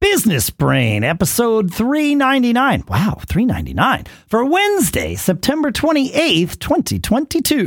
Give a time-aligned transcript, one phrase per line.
[0.00, 2.84] Business Brain, episode 399.
[2.88, 7.66] Wow, 399 for Wednesday, September 28th, 2022.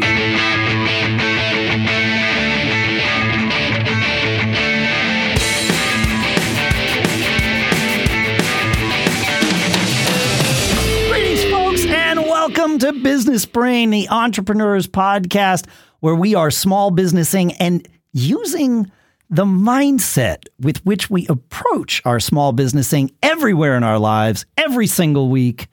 [11.10, 15.68] Greetings, folks, and welcome to Business Brain, the Entrepreneurs Podcast,
[16.00, 18.92] where we are small businessing and using
[19.30, 25.30] the mindset with which we approach our small businessing everywhere in our lives, every single
[25.30, 25.68] week.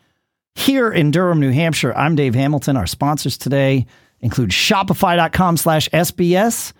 [0.54, 2.76] Here in Durham, New Hampshire, I'm Dave Hamilton.
[2.76, 3.86] Our sponsors today
[4.20, 6.72] include Shopify.com slash SBS,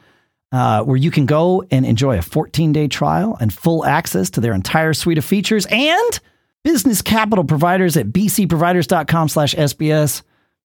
[0.53, 4.41] uh, where you can go and enjoy a 14 day trial and full access to
[4.41, 6.21] their entire suite of features, and
[6.65, 10.23] business capital providers at bcproviders.com slash SBS.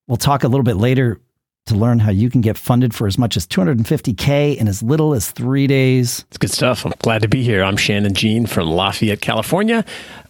[0.07, 1.19] We'll talk a little bit later
[1.65, 5.15] to learn how you can get funded for as much as 250K in as little
[5.15, 6.23] as three days.
[6.27, 6.85] It's good stuff.
[6.85, 7.63] I'm glad to be here.
[7.63, 9.83] I'm Shannon Jean from Lafayette, California.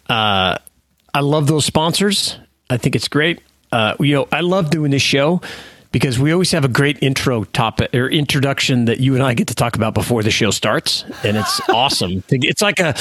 [0.08, 0.56] Uh,
[1.12, 2.38] I love those sponsors.
[2.70, 3.42] I think it's great.
[3.70, 5.42] Uh, you know, I love doing this show
[5.92, 9.48] because we always have a great intro topic or introduction that you and I get
[9.48, 12.22] to talk about before the show starts, and it's awesome.
[12.28, 12.94] It's like a,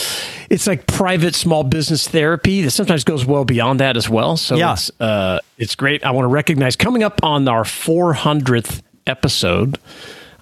[0.50, 4.38] it's like private small business therapy that sometimes goes well beyond that as well.
[4.38, 4.74] So Yeah.
[4.74, 6.04] it's uh, it's great.
[6.06, 9.78] I want to recognize coming up on our 400th episode.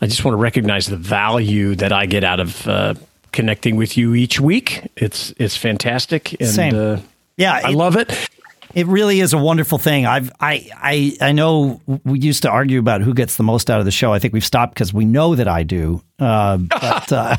[0.02, 2.94] I just want to recognize the value that I get out of uh,
[3.31, 4.89] connecting with you each week.
[4.97, 6.75] It's it's fantastic, and Same.
[6.75, 6.97] Uh,
[7.38, 8.11] Yeah, I it- love it.
[8.73, 10.05] It really is a wonderful thing.
[10.05, 13.79] I've I I I know we used to argue about who gets the most out
[13.79, 14.11] of the show.
[14.13, 16.02] I think we've stopped because we know that I do.
[16.19, 17.35] Uh, but uh,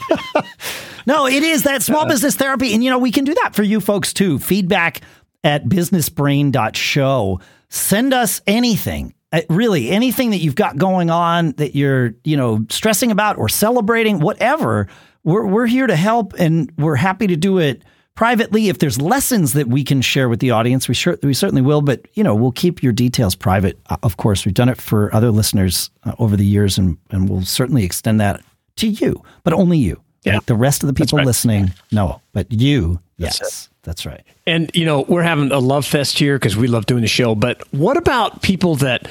[1.07, 3.63] no, it is that small business therapy, and you know we can do that for
[3.65, 4.39] you folks too.
[4.39, 5.01] Feedback
[5.43, 7.41] at businessbrain.show.
[7.69, 9.15] Send us anything.
[9.33, 13.49] uh, Really, anything that you've got going on that you're, you know, stressing about or
[13.49, 14.89] celebrating, whatever.
[15.25, 17.83] We're we're here to help, and we're happy to do it
[18.15, 18.69] privately.
[18.69, 21.83] If there's lessons that we can share with the audience, we sure we certainly will.
[21.83, 23.79] But you know, we'll keep your details private.
[23.89, 27.29] Uh, Of course, we've done it for other listeners uh, over the years, and and
[27.29, 28.41] we'll certainly extend that
[28.77, 30.01] to you, but only you.
[30.25, 30.37] Yeah.
[30.37, 31.27] Like the rest of the people right.
[31.27, 34.23] listening, no, but you, That's yes, that's right.
[34.47, 37.35] And you know, we're having a love fest here because we love doing the show.
[37.35, 39.07] But what about people that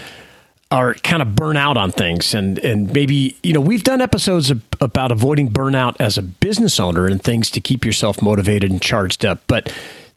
[0.74, 2.34] are kind of burn out on things.
[2.34, 6.80] And and maybe you know we've done episodes ab- about avoiding burnout as a business
[6.80, 9.40] owner and things to keep yourself motivated and charged up.
[9.48, 9.72] But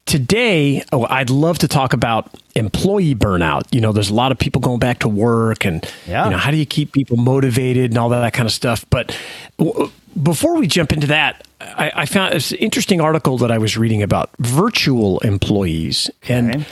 [0.06, 3.62] today oh, i'd love to talk about employee burnout.
[3.72, 6.24] You know there's a lot of people going back to work and Yeah.
[6.24, 8.84] you know how do you keep people motivated and all that, kind of stuff?
[8.88, 9.18] But
[9.58, 9.90] w-
[10.22, 14.02] before we jump into that I, I found this interesting article that i was reading
[14.02, 16.08] about virtual employees.
[16.28, 16.64] And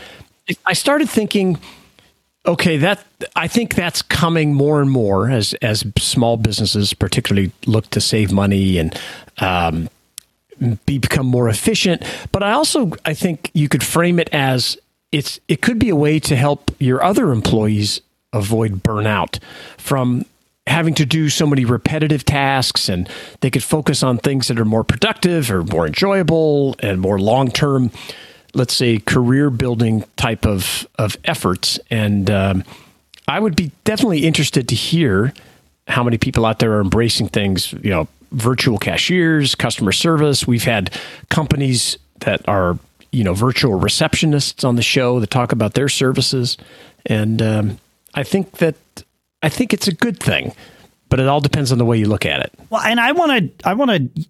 [0.64, 1.58] i started thinking
[2.46, 7.88] Okay, that I think that's coming more and more as as small businesses, particularly, look
[7.90, 8.98] to save money and
[9.38, 9.88] um,
[10.84, 12.02] be, become more efficient.
[12.32, 14.76] But I also I think you could frame it as
[15.10, 18.02] it's it could be a way to help your other employees
[18.34, 19.38] avoid burnout
[19.78, 20.26] from
[20.66, 23.08] having to do so many repetitive tasks and
[23.40, 27.50] they could focus on things that are more productive or more enjoyable and more long
[27.50, 27.90] term
[28.54, 31.78] let's say career building type of of efforts.
[31.90, 32.64] And um,
[33.26, 35.32] i would be definitely interested to hear
[35.88, 40.46] how many people out there are embracing things you know virtual cashiers customer service.
[40.46, 40.92] We've had
[41.28, 42.78] companies that are
[43.12, 46.56] you know virtual receptionists on the show that talk about their services.
[47.06, 47.78] And um,
[48.14, 48.76] i think that
[49.42, 50.54] i think it's a good thing
[51.14, 52.52] but it all depends on the way you look at it.
[52.70, 54.26] Well, and I want to I want to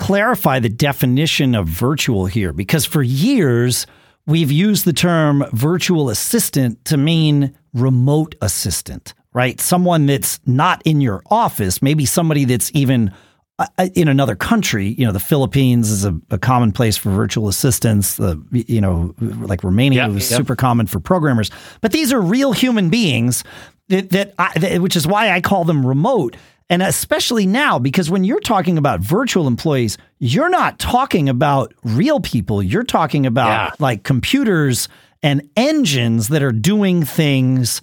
[0.00, 3.86] clarify the definition of virtual here because for years
[4.26, 9.60] we've used the term virtual assistant to mean remote assistant, right?
[9.60, 13.12] Someone that's not in your office, maybe somebody that's even
[13.58, 14.94] uh, in another country.
[14.96, 18.16] You know, the Philippines is a, a common place for virtual assistants.
[18.16, 20.38] The you know, like Romania Yeah, was yeah.
[20.38, 21.50] super common for programmers.
[21.82, 23.44] But these are real human beings
[23.88, 26.36] that, that, I, that which is why I call them remote.
[26.70, 32.20] And especially now, because when you're talking about virtual employees, you're not talking about real
[32.20, 32.62] people.
[32.62, 33.70] You're talking about Yeah.
[33.80, 34.88] like computers
[35.22, 37.82] and engines that are doing things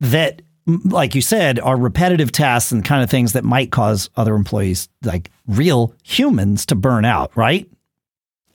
[0.00, 0.42] that,
[0.84, 4.88] like you said, are repetitive tasks and kind of things that might cause other employees,
[5.02, 7.66] like real humans, to burn out, right?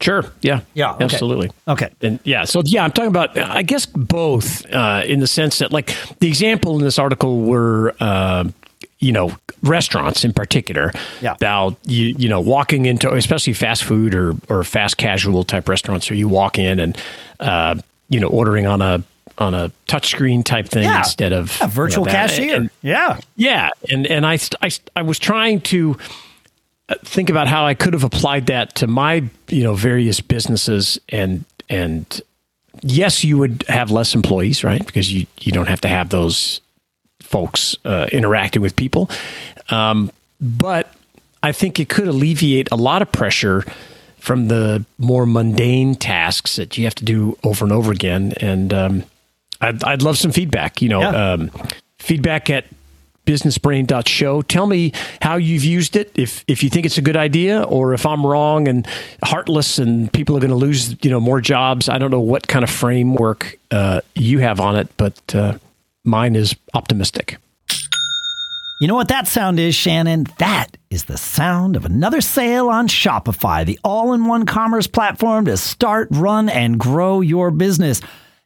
[0.01, 1.05] sure yeah Yeah, okay.
[1.05, 1.89] absolutely Okay.
[2.01, 5.71] And yeah, so yeah, I'm talking about I guess both uh, in the sense that
[5.71, 8.43] like the example in this article were uh,
[8.99, 10.91] you know restaurants in particular.
[11.21, 11.35] Yeah.
[11.41, 16.09] Now you you know walking into especially fast food or or fast casual type restaurants,
[16.09, 16.97] where you walk in and
[17.39, 17.75] uh,
[18.09, 19.03] you know ordering on a
[19.37, 20.99] on a touchscreen type thing Yeah.
[20.99, 22.55] instead of A virtual you know, cashier.
[22.55, 23.19] And- yeah.
[23.35, 25.97] yeah, and and I, I I was trying to
[27.03, 31.43] think about how I could have applied that to my, you know, various businesses and
[31.67, 32.21] and
[32.81, 34.85] yes, you would have less employees, right?
[34.85, 36.61] Because you you don't have to have those
[37.25, 39.09] folks uh, interacting with people.
[39.69, 40.93] Um, but
[41.43, 43.63] I think it could alleviate a lot of pressure
[44.17, 48.33] from the more mundane tasks that you have to do over and over again.
[48.41, 49.03] And um,
[49.61, 50.81] I'd, I'd love some feedback.
[50.81, 51.33] You know, yeah.
[51.33, 51.51] um,
[51.99, 52.65] feedback at
[53.25, 54.43] businessbrain.show.
[54.43, 57.93] Tell me how you've used it, if if you think it's a good idea, or
[57.93, 58.87] if I'm wrong and
[59.23, 61.89] heartless and people are going to lose, you know, more jobs.
[61.89, 65.57] I don't know what kind of framework uh, you have on it, but uh,
[66.05, 67.37] mine is optimistic.
[68.81, 70.27] You know what that sound is, Shannon?
[70.37, 75.45] That is the sound of another sale on Shopify, the all in one commerce platform
[75.45, 78.01] to start, run, and grow your business.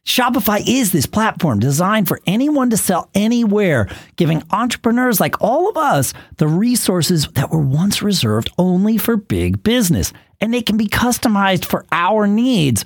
[0.06, 5.76] Shopify is this platform designed for anyone to sell anywhere, giving entrepreneurs like all of
[5.76, 10.12] us the resources that were once reserved only for big business.
[10.40, 12.84] And they can be customized for our needs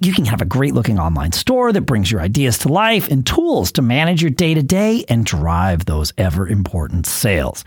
[0.00, 3.26] you can have a great looking online store that brings your ideas to life and
[3.26, 7.64] tools to manage your day to day and drive those ever important sales.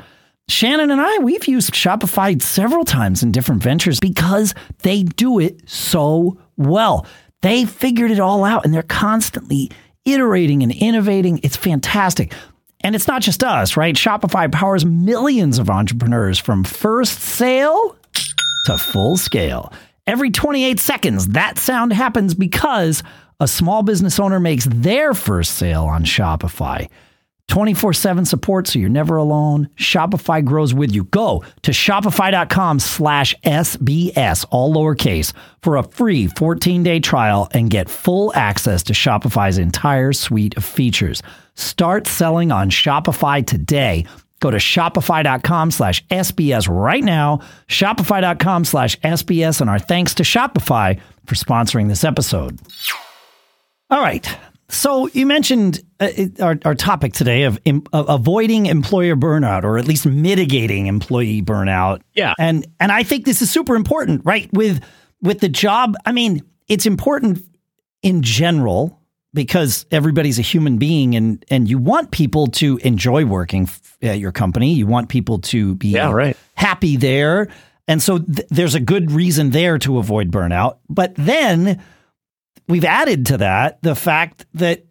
[0.47, 5.69] Shannon and I, we've used Shopify several times in different ventures because they do it
[5.69, 7.05] so well.
[7.41, 9.71] They figured it all out and they're constantly
[10.05, 11.39] iterating and innovating.
[11.43, 12.33] It's fantastic.
[12.81, 13.95] And it's not just us, right?
[13.95, 17.95] Shopify powers millions of entrepreneurs from first sale
[18.65, 19.71] to full scale.
[20.09, 23.03] Every 28 seconds, that sound happens because
[23.39, 26.89] a small business owner makes their first sale on Shopify.
[27.47, 29.69] 24 7 support so you're never alone.
[29.75, 31.03] Shopify grows with you.
[31.03, 37.87] Go to shopify.com slash SBS, all lowercase, for a free 14 day trial and get
[37.87, 41.21] full access to Shopify's entire suite of features.
[41.53, 44.07] Start selling on Shopify today
[44.39, 50.99] Go to shopify.com slash SBS right now, shopify.com slash SBS, and our thanks to Shopify
[51.25, 52.59] for sponsoring this episode.
[53.89, 54.27] All right.
[54.69, 56.09] So you mentioned uh,
[56.39, 57.59] our, our topic today of,
[57.91, 62.01] of avoiding employer burnout or at least mitigating employee burnout.
[62.13, 62.35] Yeah.
[62.37, 64.47] And and I think this is super important, right?
[64.53, 64.83] With
[65.21, 67.43] with the job, I mean, it's important
[68.03, 68.98] in general
[69.33, 73.69] because everybody's a human being and and you want people to enjoy working
[74.01, 74.73] at your company.
[74.73, 76.37] You want people to be yeah, right.
[76.55, 77.47] happy there.
[77.87, 80.77] And so th- there's a good reason there to avoid burnout.
[80.89, 81.81] But then
[82.67, 84.85] we've added to that the fact that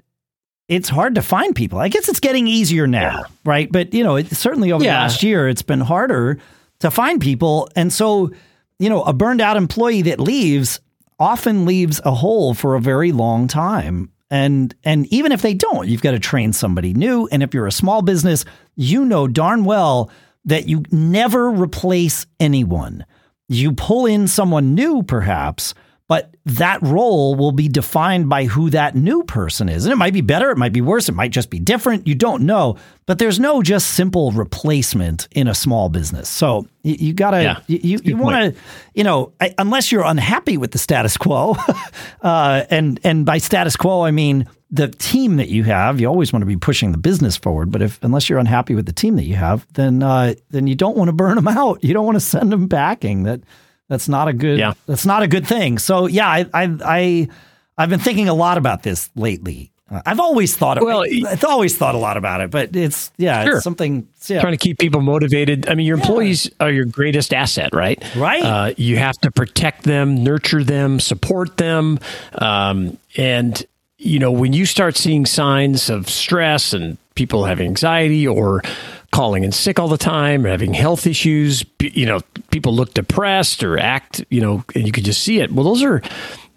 [0.69, 1.79] it's hard to find people.
[1.79, 3.25] I guess it's getting easier now, yeah.
[3.45, 3.71] right?
[3.71, 4.93] But you know, it, certainly over yeah.
[4.93, 6.39] the last year it's been harder
[6.81, 7.69] to find people.
[7.75, 8.31] And so,
[8.79, 10.81] you know, a burned out employee that leaves
[11.19, 15.89] often leaves a hole for a very long time and and even if they don't,
[15.89, 17.29] you've got to train somebody new.
[17.31, 18.45] And if you're a small business,
[18.77, 20.11] you know darn well
[20.45, 23.05] that you never replace anyone.
[23.49, 25.75] You pull in someone new, perhaps,
[26.09, 29.85] but that role will be defined by who that new person is.
[29.85, 32.07] And it might be better, it might be worse, it might just be different.
[32.07, 32.79] You don't know.
[33.05, 36.29] But there's no just simple replacement in a small business.
[36.29, 38.61] So you, you gotta, yeah, you, you, want to,
[38.95, 41.57] you know, I, unless you're unhappy with the status quo,
[42.23, 46.01] uh, and and by status quo I mean the team that you have.
[46.01, 47.71] You always want to be pushing the business forward.
[47.71, 50.75] But if unless you're unhappy with the team that you have, then uh, then you
[50.75, 51.83] don't want to burn them out.
[51.85, 53.25] You don't want to send them backing.
[53.25, 53.41] That
[53.89, 54.59] that's not a good.
[54.59, 54.75] Yeah.
[54.87, 55.79] That's not a good thing.
[55.79, 57.29] So yeah, I I, I
[57.77, 59.73] I've been thinking a lot about this lately.
[59.91, 60.77] I've always thought.
[60.77, 60.85] It.
[60.85, 63.55] Well, I've always thought a lot about it, but it's yeah, sure.
[63.55, 64.07] it's something.
[64.27, 64.43] Yeah.
[64.43, 65.67] Trying to keep people motivated.
[65.69, 66.67] I mean, your employees yeah.
[66.67, 68.03] are your greatest asset, right?
[68.15, 68.43] Right.
[68.43, 71.99] Uh, you have to protect them, nurture them, support them,
[72.35, 73.65] um, and
[73.97, 78.63] you know when you start seeing signs of stress and people have anxiety or
[79.11, 81.65] calling in sick all the time or having health issues.
[81.81, 85.53] You know, people look depressed or act, you know, and you can just see it.
[85.53, 86.03] Well, those are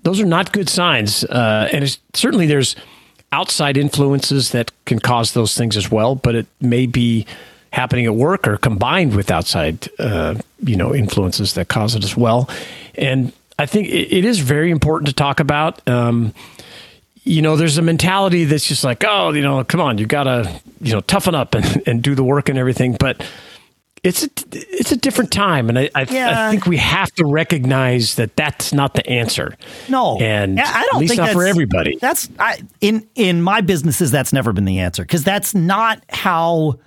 [0.04, 2.76] those are not good signs, uh, and certainly there's
[3.32, 6.16] outside influences that can cause those things as well.
[6.16, 7.26] But it may be
[7.72, 12.18] happening at work or combined with outside, uh, you know, influences that cause it as
[12.18, 12.50] well.
[12.96, 15.88] And I think it, it is very important to talk about.
[15.88, 16.34] Um,
[17.24, 20.62] you know, there's a mentality that's just like, oh, you know, come on, you gotta,
[20.80, 22.96] you know, toughen up and, and do the work and everything.
[23.00, 23.24] But
[24.04, 26.48] it's a, it's a different time, and I I, yeah.
[26.48, 29.56] I think we have to recognize that that's not the answer.
[29.90, 31.98] No, and I don't at least think not for everybody.
[31.98, 34.10] That's I, in in my businesses.
[34.10, 36.80] That's never been the answer because that's not how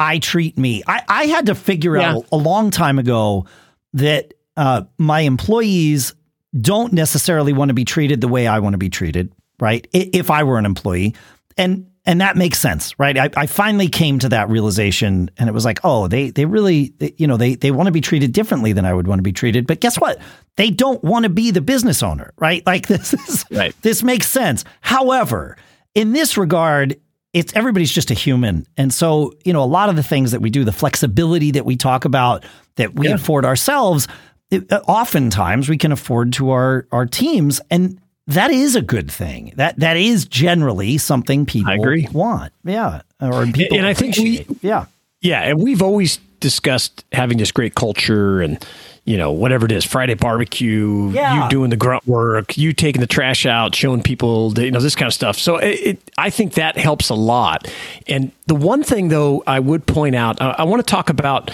[0.00, 0.82] I treat me.
[0.88, 2.14] I I had to figure yeah.
[2.14, 3.46] out a long time ago
[3.92, 6.14] that uh, my employees
[6.60, 9.86] don't necessarily want to be treated the way I want to be treated right?
[9.92, 11.14] If I were an employee.
[11.56, 13.18] And and that makes sense, right?
[13.18, 16.94] I, I, finally came to that realization, and it was like, oh, they they really,
[16.98, 19.24] they, you know, they they want to be treated differently than I would want to
[19.24, 19.66] be treated.
[19.66, 20.20] But guess what?
[20.56, 22.64] They don't want to be the business owner, right?
[22.64, 23.74] Like this is right.
[23.82, 24.64] this makes sense.
[24.80, 25.58] However,
[25.94, 26.96] in this regard,
[27.32, 30.40] it's everybody's just a human, and so you know, a lot of the things that
[30.40, 32.44] we do, the flexibility that we talk about,
[32.76, 33.14] that we yeah.
[33.14, 34.06] afford ourselves,
[34.52, 39.10] it, uh, oftentimes we can afford to our our teams, and that is a good
[39.10, 39.52] thing.
[39.56, 42.08] That that is generally something people I agree.
[42.12, 42.52] want.
[42.64, 44.86] Yeah, or people and I think we yeah
[45.20, 48.64] yeah, and we've always discussed having this great culture and
[49.04, 51.44] you know whatever it is Friday barbecue, yeah.
[51.44, 54.94] you doing the grunt work, you taking the trash out, showing people you know this
[54.94, 55.36] kind of stuff.
[55.36, 57.72] So it, it, I think that helps a lot.
[58.06, 61.50] And the one thing though I would point out, I, I want to talk about.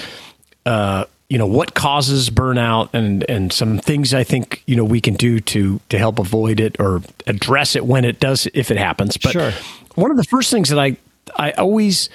[0.65, 5.01] Uh, you know what causes burnout and and some things I think you know we
[5.01, 8.77] can do to to help avoid it or address it when it does if it
[8.77, 9.17] happens.
[9.17, 9.53] But sure.
[9.95, 10.97] one of the first things that I
[11.37, 12.09] I always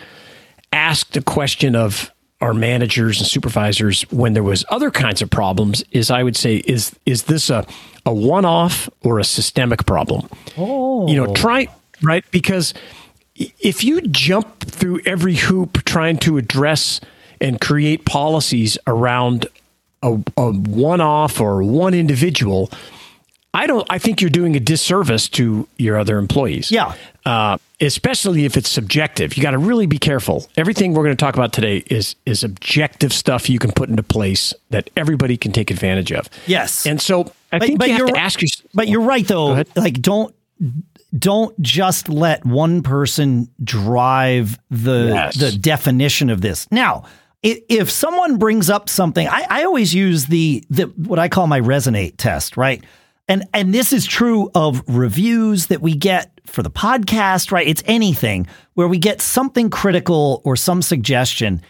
[0.72, 5.84] asked the question of our managers and supervisors when there was other kinds of problems
[5.92, 7.66] is I would say is is this a
[8.06, 10.30] a one off or a systemic problem?
[10.58, 11.08] Oh.
[11.08, 11.34] You know, oh.
[11.34, 11.68] try
[12.04, 12.74] right because
[13.36, 17.02] if you jump through every hoop trying to address
[17.42, 19.48] and create policies around
[20.04, 22.72] a, a one off or one individual,
[23.54, 23.86] I don't.
[23.90, 26.72] I think you're doing a disservice to your other employees.
[26.72, 26.94] Yeah.
[27.26, 30.48] Uh, especially if it's subjective, you got to really be careful.
[30.56, 34.04] Everything we're going to talk about today is is objective stuff you can put into
[34.04, 36.30] place that everybody can take advantage of.
[36.46, 36.86] Yes.
[36.86, 38.70] And so I but, think but you have to ask yourself.
[38.74, 39.64] But you're right, though.
[39.76, 40.34] Like, don't
[41.18, 45.36] don't just let one person drive the yes.
[45.36, 46.68] the definition of this.
[46.72, 47.06] Now,
[47.70, 51.62] if someone brings up something, I, I always use the the what I call my
[51.62, 52.84] resonate test, right?
[53.28, 57.68] And and this is true of reviews that we get for the podcast, right?
[57.68, 61.62] It's anything where we get something critical or some suggestion.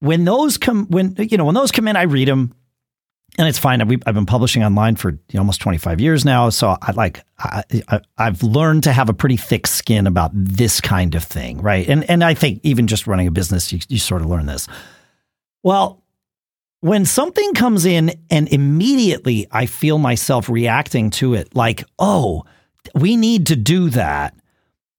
[0.00, 2.52] When those come, when you know, when those come in, I read them
[3.38, 3.80] and it's fine.
[3.80, 6.50] I've, been publishing online for almost 25 years now.
[6.50, 7.62] So I like, I,
[8.18, 11.62] have learned to have a pretty thick skin about this kind of thing.
[11.62, 11.88] Right.
[11.88, 14.68] And, and I think even just running a business, you, you sort of learn this.
[15.62, 16.02] Well,
[16.80, 22.44] when something comes in and immediately I feel myself reacting to it like, oh,
[22.94, 24.36] we need to do that.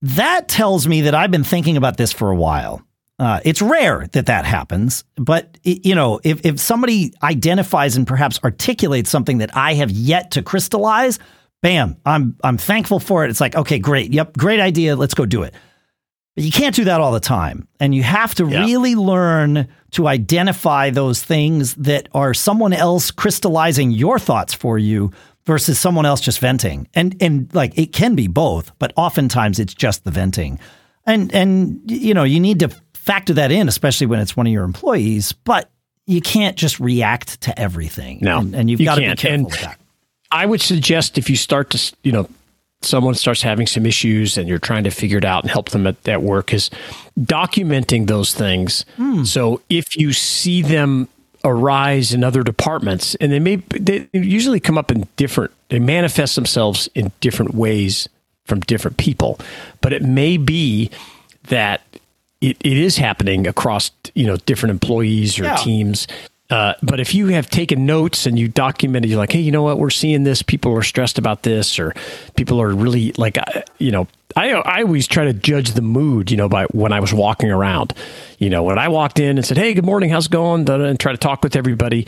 [0.02, 2.82] That tells me that I've been thinking about this for a while.
[3.18, 8.40] Uh, it's rare that that happens, but you know, if if somebody identifies and perhaps
[8.42, 11.20] articulates something that I have yet to crystallize,
[11.62, 13.30] bam, I'm I'm thankful for it.
[13.30, 15.54] It's like, okay, great, yep, great idea, let's go do it.
[16.34, 18.64] But you can't do that all the time, and you have to yeah.
[18.64, 25.12] really learn to identify those things that are someone else crystallizing your thoughts for you
[25.46, 26.88] versus someone else just venting.
[26.94, 30.58] And and like it can be both, but oftentimes it's just the venting.
[31.06, 32.70] And and you know, you need to
[33.04, 35.32] factor that in, especially when it's one of your employees.
[35.32, 35.70] But
[36.06, 38.18] you can't just react to everything.
[38.20, 39.78] No, and, and you've you got to be careful and with that.
[40.30, 42.28] I would suggest if you start to, you know,
[42.82, 45.86] someone starts having some issues and you're trying to figure it out and help them
[45.86, 46.70] at that work is
[47.18, 48.84] documenting those things.
[48.96, 49.24] Hmm.
[49.24, 51.08] So if you see them
[51.44, 56.36] arise in other departments and they may they usually come up in different they manifest
[56.36, 58.08] themselves in different ways
[58.46, 59.38] from different people
[59.82, 60.90] but it may be
[61.48, 61.82] that
[62.44, 65.56] it, it is happening across you know different employees or yeah.
[65.56, 66.06] teams.
[66.50, 69.62] Uh, but if you have taken notes and you documented, you're like, hey, you know
[69.62, 69.78] what?
[69.78, 70.42] We're seeing this.
[70.42, 71.94] People are stressed about this, or
[72.36, 76.30] people are really like, uh, you know, I I always try to judge the mood,
[76.30, 77.94] you know, by when I was walking around.
[78.38, 81.00] You know, when I walked in and said, hey, good morning, how's it going, and
[81.00, 82.06] try to talk with everybody.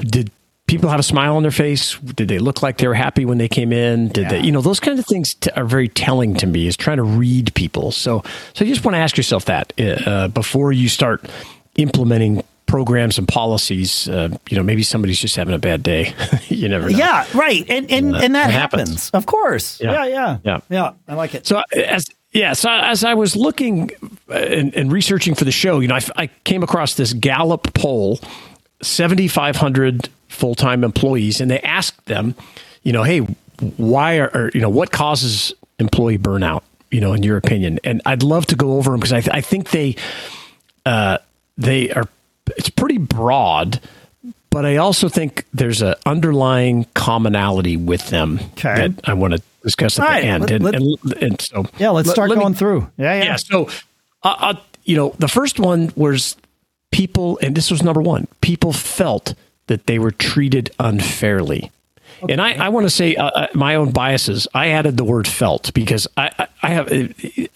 [0.00, 0.30] Did
[0.72, 1.98] people have a smile on their face?
[1.98, 4.08] Did they look like they were happy when they came in?
[4.08, 4.28] Did yeah.
[4.30, 6.66] they, you know, those kinds of things t- are very telling to me.
[6.66, 7.92] Is trying to read people.
[7.92, 8.24] So,
[8.54, 11.28] so you just want to ask yourself that uh, uh, before you start
[11.76, 14.08] implementing programs and policies.
[14.08, 16.14] Uh, you know, maybe somebody's just having a bad day.
[16.48, 16.96] you never know.
[16.96, 18.88] Yeah, right, and and, uh, and that happens.
[18.88, 19.10] happens.
[19.10, 19.78] Of course.
[19.78, 19.92] Yeah.
[19.92, 20.92] yeah, yeah, yeah, yeah.
[21.06, 21.46] I like it.
[21.46, 23.90] So as yeah, so as I was looking
[24.30, 27.74] uh, and, and researching for the show, you know, I, I came across this Gallup
[27.74, 28.20] poll,
[28.80, 32.34] seventy five hundred full time employees, and they asked them,
[32.82, 33.20] you know, hey,
[33.76, 36.62] why are or, you know what causes employee burnout?
[36.90, 39.34] You know, in your opinion, and I'd love to go over them because I, th-
[39.34, 39.96] I think they
[40.84, 41.18] uh,
[41.56, 42.04] they are
[42.56, 43.80] it's pretty broad,
[44.50, 48.88] but I also think there's an underlying commonality with them okay.
[48.88, 50.62] that I want to discuss at All the right, end.
[50.62, 52.90] Let, and, and, and, so yeah, let's let, start let going me, through.
[52.98, 53.24] Yeah, yeah.
[53.24, 53.36] Yeah.
[53.36, 53.68] So,
[54.22, 56.36] uh, uh, you know, the first one was
[56.90, 58.28] people, and this was number one.
[58.40, 59.34] People felt
[59.72, 61.72] that they were treated unfairly.
[62.22, 62.34] Okay.
[62.34, 64.46] And I, I want to say uh, uh, my own biases.
[64.54, 67.08] I added the word felt because I, I have uh,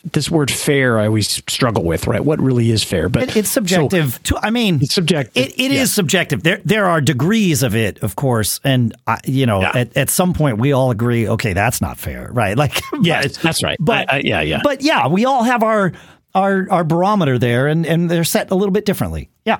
[0.02, 0.98] this word fair.
[0.98, 2.24] I always struggle with right.
[2.24, 3.10] What really is fair?
[3.10, 4.14] But it, it's subjective.
[4.24, 5.44] So, to, I mean, it's subjective.
[5.44, 5.82] It, it yeah.
[5.82, 6.42] is subjective.
[6.42, 9.72] There there are degrees of it, of course, and I, you know, yeah.
[9.74, 11.28] at, at some point we all agree.
[11.28, 12.56] Okay, that's not fair, right?
[12.66, 13.76] Like, yeah, but, that's right.
[13.78, 14.60] But I, yeah, yeah.
[14.64, 15.92] But yeah, we all have our
[16.34, 19.28] our our barometer there, and and they're set a little bit differently.
[19.44, 19.58] Yeah.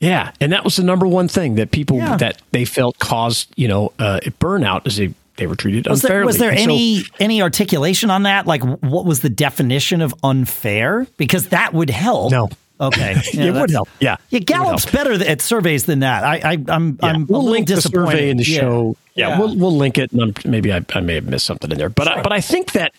[0.00, 2.16] Yeah, and that was the number one thing that people yeah.
[2.18, 6.20] that they felt caused you know uh, burnout is they they were treated was unfairly.
[6.20, 8.46] There, was there and any so, any articulation on that?
[8.46, 11.06] Like, what was the definition of unfair?
[11.16, 12.32] Because that would help.
[12.32, 12.48] No.
[12.78, 13.88] Okay, yeah, it would help.
[14.00, 14.40] Yeah, yeah.
[14.40, 16.24] Gallup's better at surveys than that.
[16.24, 17.08] I, I am yeah.
[17.08, 18.60] I'm we'll link the survey in the yeah.
[18.60, 18.96] show.
[19.14, 20.12] Yeah, we'll we'll link it.
[20.12, 22.18] And maybe I, I may have missed something in there, but sure.
[22.18, 22.92] I, but I think that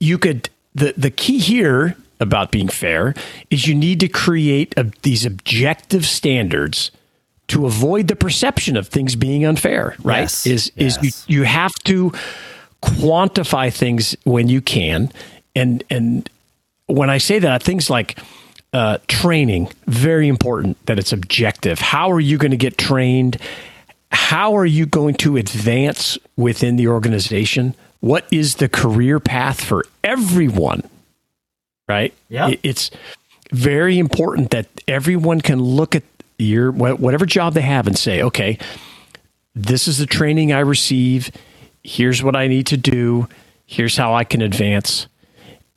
[0.00, 3.14] you could the the key here about being fair
[3.50, 6.90] is you need to create a, these objective standards
[7.48, 10.22] to avoid the perception of things being unfair, right?
[10.22, 10.96] Yes, is yes.
[10.98, 12.12] is you, you have to
[12.82, 15.10] quantify things when you can.
[15.54, 16.28] And and
[16.86, 18.18] when I say that, things like
[18.72, 21.78] uh, training, very important that it's objective.
[21.78, 23.38] How are you going to get trained?
[24.10, 27.74] How are you going to advance within the organization?
[28.00, 30.88] What is the career path for everyone?
[31.88, 32.12] Right?
[32.28, 32.50] Yeah.
[32.62, 32.90] it's
[33.52, 36.02] very important that everyone can look at
[36.38, 38.58] your whatever job they have and say, okay,
[39.54, 41.30] this is the training I receive.
[41.82, 43.28] Here's what I need to do.
[43.66, 45.06] Here's how I can advance.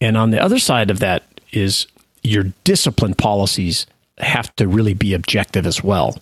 [0.01, 1.87] And on the other side of that is
[2.23, 3.85] your discipline policies
[4.17, 6.17] have to really be objective as well.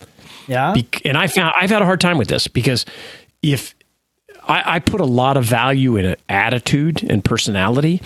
[0.46, 0.72] Yeah.
[0.74, 2.86] Be- and I found I've had a hard time with this because
[3.42, 3.74] if
[4.46, 8.00] I, I put a lot of value in an attitude and personality,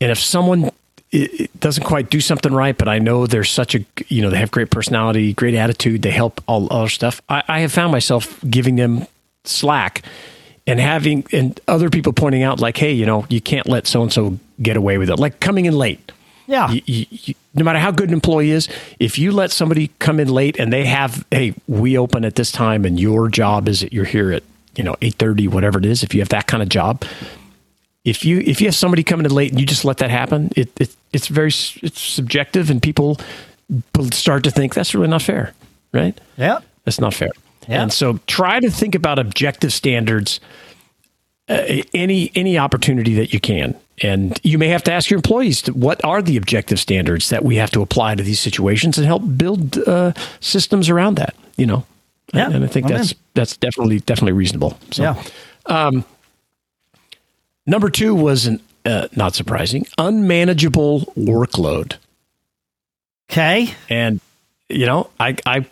[0.00, 0.70] and if someone
[1.10, 4.30] it, it, doesn't quite do something right, but I know they're such a you know
[4.30, 7.20] they have great personality, great attitude, they help all other stuff.
[7.28, 9.06] I, I have found myself giving them
[9.44, 10.02] slack
[10.66, 14.02] and having and other people pointing out like, hey, you know, you can't let so
[14.02, 16.12] and so get away with it, like coming in late.
[16.46, 16.70] Yeah.
[16.70, 20.18] You, you, you, no matter how good an employee is, if you let somebody come
[20.18, 23.80] in late and they have, hey, we open at this time, and your job is
[23.80, 24.42] that you're here at
[24.74, 26.02] you know eight thirty, whatever it is.
[26.02, 27.04] If you have that kind of job,
[28.04, 30.50] if you if you have somebody coming in late and you just let that happen,
[30.56, 33.18] it, it it's very it's subjective, and people
[34.10, 35.52] start to think that's really not fair,
[35.92, 36.18] right?
[36.36, 37.30] Yeah, that's not fair.
[37.68, 37.82] Yeah.
[37.82, 40.40] And so try to think about objective standards
[41.48, 43.74] uh, any any opportunity that you can.
[44.00, 47.44] And you may have to ask your employees to, what are the objective standards that
[47.44, 51.34] we have to apply to these situations and help build uh, systems around that.
[51.56, 51.84] You know,
[52.32, 54.78] yeah, and I think that's that's definitely definitely reasonable.
[54.92, 55.22] So, yeah.
[55.66, 56.04] Um,
[57.68, 61.96] Number two was an uh, not surprising, unmanageable workload.
[63.30, 64.22] Okay, and
[64.70, 65.66] you know, I I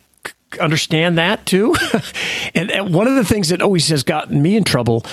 [0.60, 1.74] understand that too.
[2.54, 5.06] and, and one of the things that always has gotten me in trouble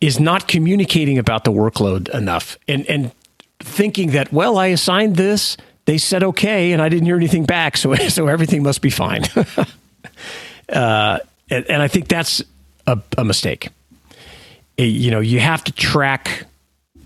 [0.00, 3.12] is not communicating about the workload enough, and and
[3.60, 7.76] thinking that well, I assigned this, they said okay, and I didn't hear anything back,
[7.76, 9.22] so so everything must be fine.
[10.68, 12.42] uh, and, and I think that's
[12.88, 13.68] a, a mistake
[14.84, 16.44] you know, you have to track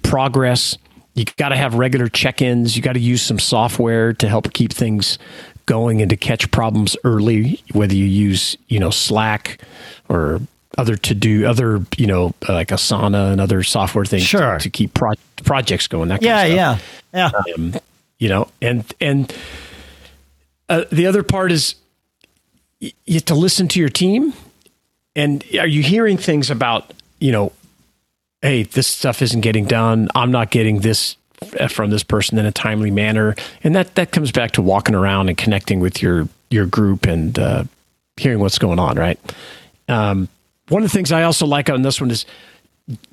[0.03, 0.77] progress.
[1.15, 2.77] You got to have regular check-ins.
[2.77, 5.19] You got to use some software to help keep things
[5.67, 7.63] going and to catch problems early.
[7.73, 9.61] Whether you use, you know, Slack
[10.09, 10.41] or
[10.79, 14.59] other to do other, you know, like Asana and other software things sure.
[14.59, 15.13] to, to, keep pro-
[15.45, 16.09] projects going.
[16.09, 16.79] That yeah, yeah,
[17.13, 17.31] yeah.
[17.57, 17.75] Um,
[18.19, 19.35] you know, and and
[20.69, 21.75] uh, the other part is
[22.81, 24.33] you have to listen to your team.
[25.15, 27.53] And are you hearing things about you know
[28.43, 30.09] hey, this stuff isn't getting done.
[30.15, 31.17] I'm not getting this
[31.71, 35.29] from this person in a timely manner, and that that comes back to walking around
[35.29, 37.65] and connecting with your your group and uh,
[38.17, 38.97] hearing what's going on.
[38.97, 39.19] Right.
[39.89, 40.29] Um,
[40.69, 42.25] one of the things I also like on this one is,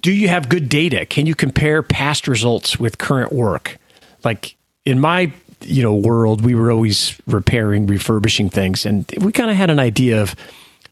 [0.02, 1.06] do you have good data?
[1.06, 3.78] Can you compare past results with current work?
[4.24, 9.50] Like in my you know world, we were always repairing, refurbishing things, and we kind
[9.50, 10.36] of had an idea of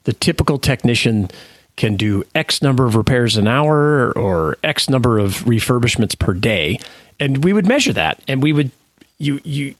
[0.04, 1.30] the typical technician
[1.78, 6.80] can do X number of repairs an hour or X number of refurbishments per day.
[7.20, 8.72] And we would measure that and we would
[9.18, 9.76] you you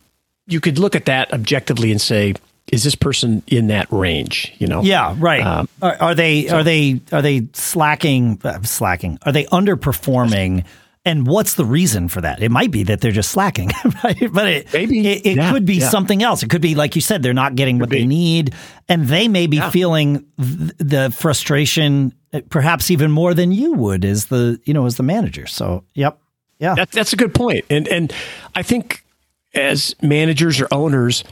[0.48, 2.34] you could look at that objectively and say,
[2.72, 4.54] is this person in that range?
[4.60, 4.82] You know?
[4.82, 5.46] Yeah, right.
[5.46, 8.40] Um, are, are, they so, are they are they slacking?
[8.44, 9.20] Uh, slacking?
[9.24, 10.66] Are they underperforming?
[11.08, 12.44] And what's the reason for that?
[12.44, 13.72] It might be that they're just slacking,
[14.04, 14.30] right?
[14.30, 15.88] but it maybe it, it yeah, could be yeah.
[15.88, 16.44] something else.
[16.44, 18.54] It could be like you said, they're not getting what they need,
[18.90, 19.70] and they may be yeah.
[19.70, 24.86] feeling th- the frustration, uh, perhaps even more than you would as the you know
[24.86, 25.48] as the manager.
[25.48, 26.20] So, yep,
[26.60, 27.64] yeah, that, that's a good point.
[27.70, 28.14] And and
[28.54, 29.06] I think
[29.54, 31.24] as managers or owners,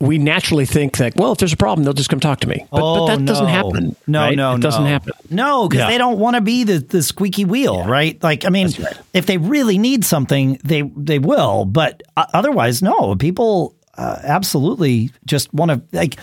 [0.00, 2.64] we naturally think that well, if there's a problem, they'll just come talk to me.
[2.70, 3.26] But, oh, but that no.
[3.26, 3.96] doesn't happen.
[4.06, 4.36] No, right?
[4.36, 5.12] no, it doesn't happen.
[5.28, 5.90] No, because Yeah.
[5.90, 8.22] they don't want to be the, the squeaky wheel, right?
[8.22, 8.96] Like, I mean, right.
[9.12, 11.64] if they really need something, they they will.
[11.64, 13.16] But uh, otherwise, no.
[13.16, 16.16] People uh, absolutely just want to like,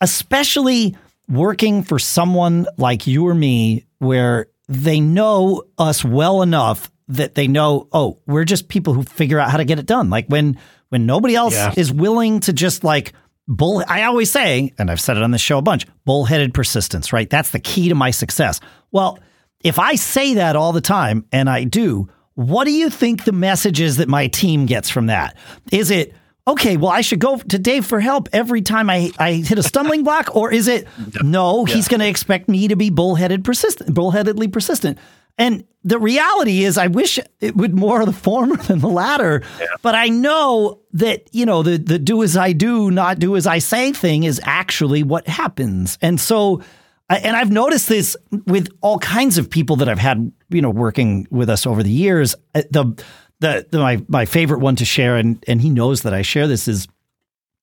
[0.00, 0.96] especially
[1.28, 7.46] working for someone like you or me, where they know us well enough that they
[7.48, 10.10] know, oh, we're just people who figure out how to get it done.
[10.10, 11.72] Like when when nobody else Yeah.
[11.76, 13.12] is willing to just like
[13.50, 13.84] bull.
[13.86, 17.12] I always say, and I've said it on this show a bunch, bullheaded persistence.
[17.12, 18.60] Right, that's the key to my success.
[18.92, 19.18] Well,
[19.62, 23.32] if I say that all the time, and I do, what do you think the
[23.32, 25.36] message is that my team gets from that?
[25.70, 26.14] Is it
[26.48, 26.78] okay?
[26.78, 30.04] Well, I should go to Dave for help every time I, I hit a stumbling
[30.04, 30.86] block, or is it
[31.22, 31.66] no?
[31.66, 34.98] He's going to expect me to be bullheaded persistent, bullheadedly persistent.
[35.40, 39.42] And the reality is, I wish it would more of the former than the latter.
[39.82, 43.46] But I know that you know the the do as I do, not do as
[43.46, 45.98] I say thing is actually what happens.
[46.02, 46.60] And so,
[47.08, 51.26] and I've noticed this with all kinds of people that I've had, you know, working
[51.30, 52.34] with us over the years.
[52.54, 53.02] Uh, The
[53.40, 56.46] the, the my my favorite one to share, and and he knows that I share
[56.46, 56.86] this is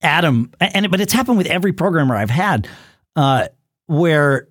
[0.02, 2.68] Adam, and but it's happened with every programmer I've had,
[3.16, 3.50] uh,
[3.86, 4.48] where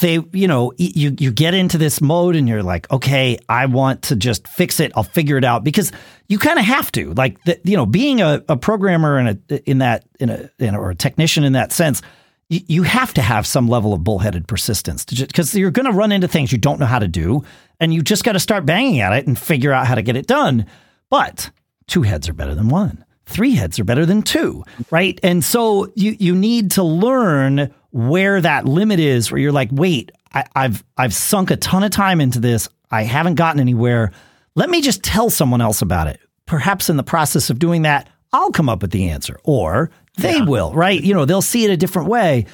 [0.00, 4.02] they, you know, you you get into this mode and you're like, okay, I want
[4.02, 4.92] to just fix it.
[4.96, 5.92] I'll figure it out because
[6.28, 9.70] you kind of have to, like, the, you know, being a, a programmer in a
[9.70, 12.02] in that in a, in a or a technician in that sense.
[12.48, 16.12] You you have to have some level of bullheaded persistence because you're going to run
[16.12, 17.42] into things you don't know how to do,
[17.80, 20.16] and you just got to start banging at it and figure out how to get
[20.16, 20.66] it done.
[21.10, 21.50] But
[21.88, 23.04] two heads are better than one.
[23.26, 25.18] Three heads are better than two, right?
[25.24, 30.12] And so you you need to learn where that limit is, where you're like, wait,
[30.34, 32.68] I, I've I've sunk a ton of time into this.
[32.90, 34.12] I haven't gotten anywhere.
[34.54, 36.20] Let me just tell someone else about it.
[36.44, 40.42] Perhaps in the process of doing that, I'll come up with the answer, or they
[40.42, 41.02] will, right?
[41.02, 42.46] You know, they'll see it a different way.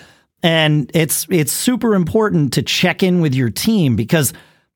[0.45, 4.33] And it's it's super important to check in with your team because,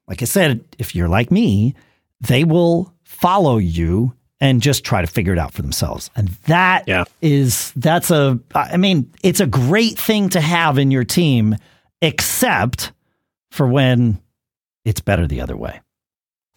[0.09, 1.75] like I said, if you're like me,
[2.21, 6.11] they will follow you and just try to figure it out for themselves.
[6.17, 6.85] And that
[7.23, 7.81] is Yeah.
[7.81, 11.57] that's a I mean, it's a great thing to have in your team,
[12.03, 12.93] except
[13.51, 14.19] for when
[14.85, 15.81] it's better the other way.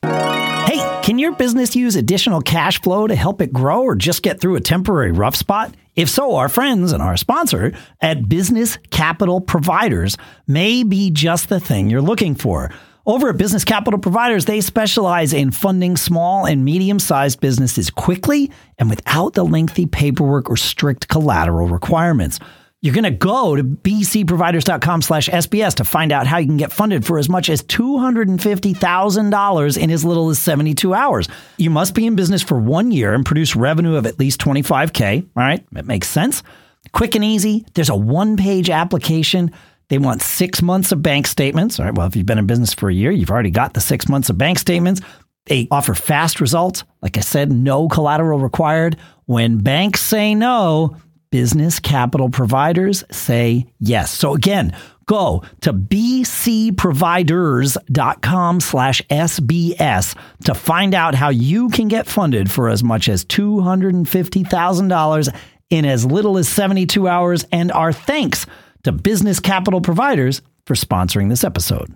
[0.03, 4.39] Hey, can your business use additional cash flow to help it grow or just get
[4.39, 5.73] through a temporary rough spot?
[5.95, 10.15] If so, our friends and our sponsor at Business Capital Providers
[10.47, 12.71] may be just the thing you're looking for.
[13.09, 18.51] Over at Business Capital Providers, they specialize in funding small and medium sized businesses quickly
[18.77, 22.39] and without the lengthy paperwork or strict collateral requirements.
[22.83, 26.71] You're going to go to bcproviders.com slash SBS to find out how you can get
[26.71, 31.27] funded for as much as $250,000 in as little as 72 hours.
[31.57, 35.23] You must be in business for one year and produce revenue of at least 25K.
[35.23, 36.43] All right, that makes sense.
[36.91, 37.65] Quick and easy.
[37.73, 39.51] There's a one page application.
[39.89, 41.79] They want six months of bank statements.
[41.79, 43.81] All right, well, if you've been in business for a year, you've already got the
[43.81, 45.01] six months of bank statements.
[45.47, 46.83] They offer fast results.
[47.01, 48.97] Like I said, no collateral required.
[49.25, 50.95] When banks say no,
[51.31, 54.11] business capital providers say yes.
[54.11, 62.51] So again, go to bcproviders.com slash SBS to find out how you can get funded
[62.51, 65.35] for as much as $250,000
[65.71, 67.43] in as little as 72 hours.
[67.51, 68.45] And our thanks
[68.83, 71.93] to Business Capital Providers for sponsoring this episode.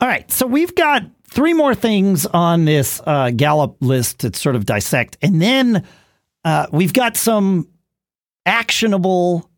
[0.00, 4.56] All right, so we've got three more things on this uh, Gallup list to sort
[4.56, 5.86] of dissect, and then
[6.44, 7.68] uh, we've got some
[8.46, 9.50] actionable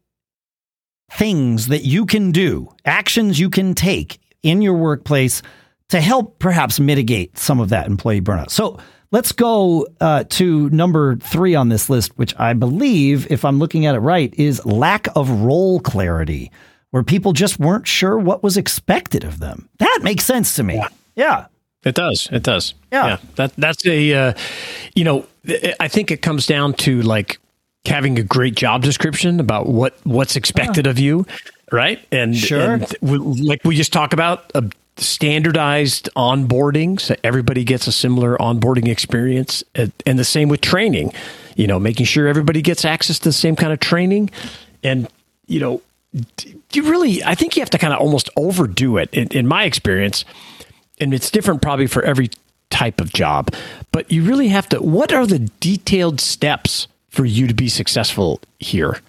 [1.11, 5.43] things that you can do, actions you can take in your workplace
[5.89, 8.51] to help perhaps mitigate some of that employee burnout.
[8.51, 8.79] So
[9.11, 13.87] let's go uh, to number three on this list, which I believe, if I'm looking
[13.87, 16.51] at it right, is lack of role clarity,
[16.90, 19.69] where people just weren't sure what was expected of them.
[19.79, 20.83] That makes sense to me.
[21.14, 21.47] Yeah.
[21.85, 22.29] It does.
[22.33, 22.75] It does.
[22.90, 23.19] Yeah.
[23.37, 24.33] That that's a uh,
[24.95, 25.25] you know,
[25.79, 27.38] I think it comes down to like
[27.85, 31.27] having a great job description about what what's expected of you,
[31.71, 32.05] right?
[32.11, 32.75] And Sure.
[32.75, 38.37] and we, like we just talk about a standardized onboarding, so everybody gets a similar
[38.39, 41.13] onboarding experience, and, and the same with training.
[41.55, 44.31] You know, making sure everybody gets access to the same kind of training,
[44.83, 45.09] and
[45.47, 45.83] you know,
[46.73, 49.09] you really, I think you have to kind of almost overdo it.
[49.13, 50.25] In, in my experience,
[50.99, 52.31] and it's different probably for every
[52.71, 53.55] type of job,
[53.93, 54.83] but you really have to.
[54.83, 59.01] What are the detailed steps for you to be successful here?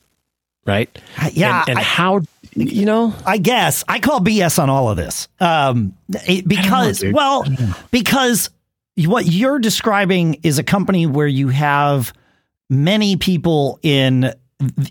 [0.67, 0.89] Right?
[1.31, 2.21] Yeah, And, and I- how,
[2.55, 5.93] you know, I guess I call BS on all of this um,
[6.27, 7.15] it- because, dude.
[7.15, 7.45] well,
[7.89, 8.49] because
[9.05, 12.11] what you're describing is a company where you have
[12.69, 14.33] many people in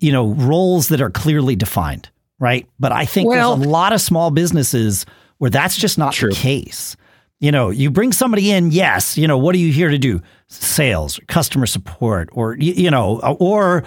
[0.00, 2.08] you know, roles that are clearly defined,
[2.38, 2.68] right?
[2.78, 5.04] But I think Well- there's a lot of small businesses
[5.38, 6.30] where that's just not True.
[6.30, 6.96] the case.
[7.40, 10.22] You know, you bring somebody in, yes, you know, what are you here to do?
[10.46, 13.82] Sales, customer support, or, y- you know, or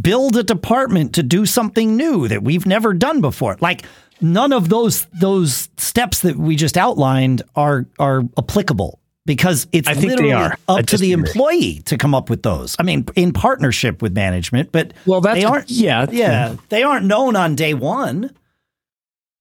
[0.00, 3.56] build a department to do something new that we've never done before.
[3.60, 3.84] Like
[4.20, 9.94] none of those those steps that we just outlined are are applicable because it's I
[9.94, 10.56] think they literally are.
[10.68, 12.76] I up to the employee to come up with those.
[12.78, 15.70] I mean, in partnership with management, but Well, that's- they aren't.
[15.70, 16.06] yeah.
[16.10, 18.30] yeah, they aren't known on day one.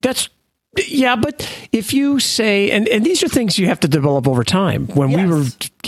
[0.02, 0.30] That's
[0.88, 4.44] yeah, but if you say, and, and these are things you have to develop over
[4.44, 4.88] time.
[4.88, 5.44] When we were,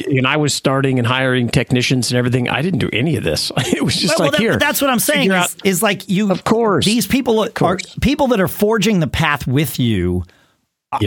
[0.06, 3.52] and I was starting and hiring technicians and everything, I didn't do any of this.
[3.66, 4.58] It was just Well, like that- here.
[4.58, 5.28] that's what I'm saying.
[5.28, 6.86] Is, out- is like you, Of course.
[6.86, 10.24] these people are people that are forging the path with you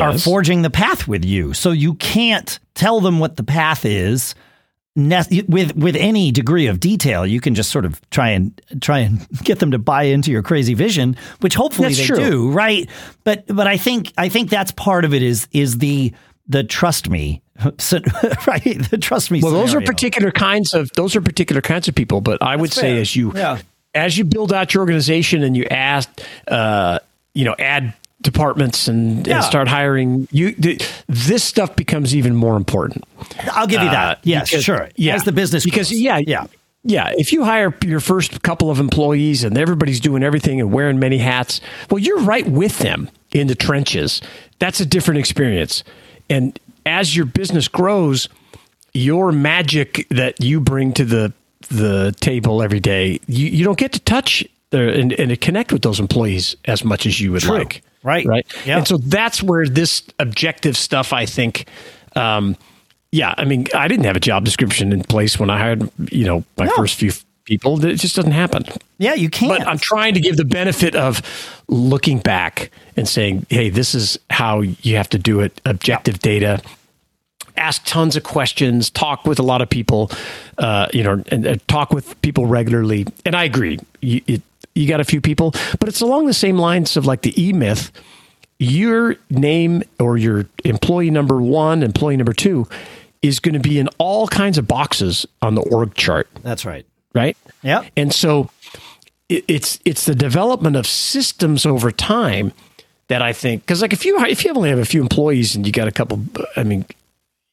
[0.00, 1.54] are forging the path with you.
[1.54, 4.34] So you can't tell them what the path is
[4.98, 7.24] ne- with with any degree of detail.
[7.26, 10.42] You can just sort of try and try and get them to buy into your
[10.42, 12.16] crazy vision, which hopefully That's they true.
[12.30, 12.88] do, right?
[13.24, 16.12] But but I think I think that's part of it is is the
[16.48, 17.40] the trust me,
[17.78, 18.00] so-
[18.46, 18.90] right?
[18.90, 19.40] The trust me.
[19.42, 22.20] Well, those are particular kinds of those are particular kinds of people.
[22.20, 23.61] But I would say as you Yeah.
[23.94, 26.08] as you build out your organization and you ask,
[26.48, 26.98] uh,
[27.34, 29.37] you know, add departments and, Yeah.
[29.37, 33.04] and start hiring, you th- this stuff becomes even more important.
[33.52, 34.18] I'll give you that.
[34.18, 34.88] Uh, yes, because- sure.
[34.96, 36.00] Yeah, As the business because grows.
[36.00, 36.46] yeah, yeah.
[36.85, 37.12] yeah.
[37.16, 41.18] If you hire your first couple of employees and everybody's doing everything and wearing many
[41.18, 44.20] hats, well, you're right with them in the trenches.
[44.59, 45.85] That's a different experience.
[46.28, 48.28] And as your business grows,
[48.94, 51.33] your magic that you bring to the
[51.70, 55.72] the table every day, you, you don't get to touch uh, and, and to connect
[55.72, 57.59] with those employees as much as you would True.
[57.59, 57.83] like.
[58.08, 58.26] Right.
[58.26, 58.46] Right.
[58.66, 58.78] Yeah.
[58.78, 61.68] And so that's where this objective stuff, I think,
[62.16, 62.56] um,
[63.12, 66.24] yeah, I mean, I didn't have a job description in place when I hired, you
[66.24, 66.72] know, my No.
[66.76, 67.12] first few
[67.44, 67.82] people.
[67.84, 68.64] It just doesn't happen.
[68.98, 69.58] Yeah, you can't.
[69.58, 71.22] But I'm trying to give the benefit of
[71.68, 75.58] looking back and saying, hey, this is how you have to do it.
[75.64, 76.60] Objective data.
[77.56, 78.90] Ask tons of questions.
[78.90, 80.10] Talk with a lot of people.
[80.58, 83.06] Uh, you know, and, uh, talk with people regularly.
[83.24, 83.78] And I agree.
[84.00, 84.42] You, it,
[84.78, 87.52] you got a few people, but it's along the same lines of like the E
[87.52, 87.90] Myth.
[88.60, 92.66] Your name or your employee number one, employee number two,
[93.22, 96.84] is going to be in all kinds of boxes on the org chart That's right.
[97.14, 97.36] right?
[97.62, 97.84] Yeah.
[97.96, 98.50] And so
[99.28, 102.52] it, it's it's the development of systems over time
[103.08, 105.66] that I think because like if you if you only have a few employees and
[105.66, 106.20] you got a couple,
[106.56, 106.84] I mean,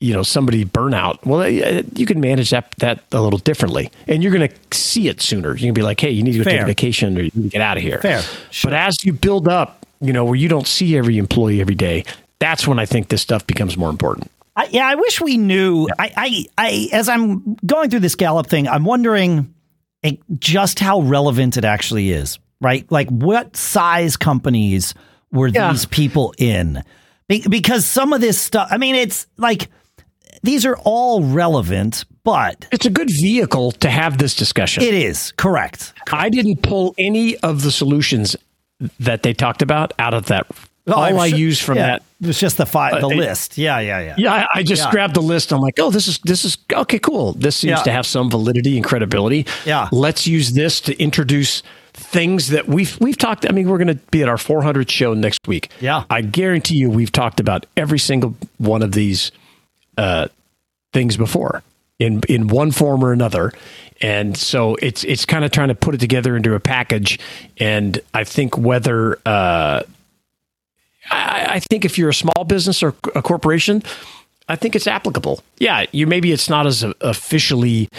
[0.02, 4.22] you know, somebody burnout, well, uh, you can manage that that a little differently, and
[4.22, 5.54] you're going to see it sooner.
[5.56, 7.44] You can be like, hey, you need to go take a vacation or you need
[7.44, 8.00] to get out of here.
[8.00, 8.22] Fair.
[8.52, 8.72] Sure.
[8.72, 12.04] But as you build up, you know, where you don't see every employee every day,
[12.40, 14.30] that's when I think this stuff becomes more important.
[14.58, 15.88] I, yeah, I wish we knew.
[15.98, 19.54] I, I, I, as I'm going through this Gallup thing, I'm wondering
[20.04, 22.90] eh, just how relevant it actually is, right?
[22.92, 24.94] Like, what size companies
[25.32, 25.72] were Yeah.
[25.72, 26.84] these people in?
[27.28, 29.70] Be- because some of this stuff, I mean, it's like
[30.44, 34.84] these are all relevant, but It's a good vehicle to have this discussion.
[34.84, 35.94] it is correct.
[36.12, 38.36] I didn't pull any of the solutions
[39.00, 40.46] that they talked about out of that.
[40.88, 42.04] Oh, All I'm I sure- used from yeah, that.
[42.22, 43.58] It was just the fi- the Uh, list.
[43.58, 44.16] Yeah, yeah, yeah.
[44.20, 44.92] Yeah, I, I just Yeah.
[44.92, 45.52] grabbed the list.
[45.52, 47.34] I'm like, oh, this is this is okay, cool.
[47.34, 47.84] This seems Yeah.
[47.84, 49.48] to have some validity and credibility.
[49.66, 49.88] Yeah.
[49.92, 53.48] let's use this to introduce things that we've we've talked.
[53.50, 55.70] I mean, we're going to be at our 400 show next week.
[55.82, 56.04] Yeah.
[56.10, 59.32] I guarantee you, we've talked about every single one of these
[59.98, 60.28] uh,
[60.94, 61.64] things before
[62.00, 63.52] in in one form or another.
[64.02, 67.20] And so it's it's kind of trying to put it together into a package.
[67.58, 69.84] And I think whether uh,
[71.10, 73.84] I, I think if you're a small business or a corporation,
[74.50, 75.42] I think it's applicable.
[75.58, 77.90] Yeah, you maybe it's not as officially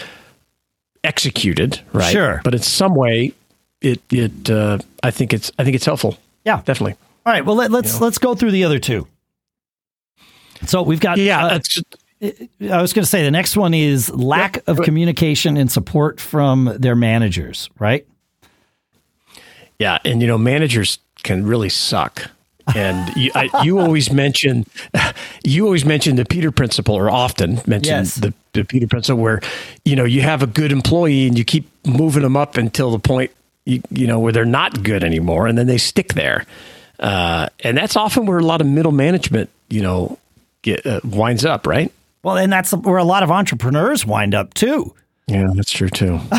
[1.03, 2.11] executed, right?
[2.11, 2.41] Sure.
[2.43, 3.33] but in some way,
[3.81, 6.17] it it uh, I think it's I think it's helpful.
[6.45, 6.61] Yeah.
[6.63, 6.95] definitely.
[7.25, 7.45] All right.
[7.45, 9.07] Well, let, let's let's go through the other two.
[10.65, 11.81] So we've got Yeah, uh, that's,
[12.21, 16.75] I was going to say the next one is lack of communication and support from
[16.79, 18.05] their managers, right?
[19.79, 22.31] Yeah, and you know, managers can really suck.
[22.75, 24.65] And you, I, you always mention,
[25.43, 28.15] you always mention the Peter principle, or often mention Yes.
[28.15, 29.39] the, the Peter principle, where
[29.85, 32.99] you know you have a good employee and you keep moving them up until the
[32.99, 33.31] point
[33.65, 36.45] you, you know where they're not good anymore, and then they stick there.
[36.99, 40.17] Uh, and that's often where a lot of middle management, you know,
[40.75, 41.91] get uh, winds up, right?
[42.23, 44.93] Well, and that's where a lot of entrepreneurs wind up too.
[45.27, 46.19] Yeah, that's true too.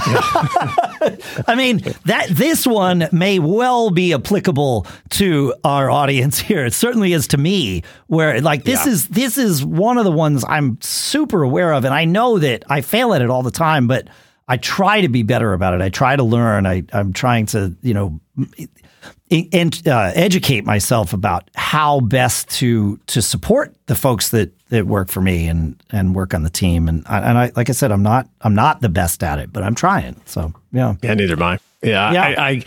[1.47, 6.65] I mean, that this one may well be applicable to our audience here.
[6.65, 8.93] It certainly is to me, where like this Yeah.
[8.93, 12.65] is this is one of the ones I'm super aware of, and I know that
[12.69, 14.09] I fail at it all the time, but
[14.49, 15.83] I try to be better about it.
[15.83, 16.67] I try to learn.
[16.67, 18.21] I, I'm trying to, you know,
[19.31, 25.09] and uh, educate myself about how best to to support the folks that that work
[25.09, 26.89] for me and and work on the team.
[26.89, 29.53] And I, and I, like I said, I'm not I'm not the best at it,
[29.53, 30.21] but I'm trying.
[30.27, 31.59] So yeah, yeah, neither am I.
[31.83, 32.23] Yeah, yeah.
[32.23, 32.65] I, I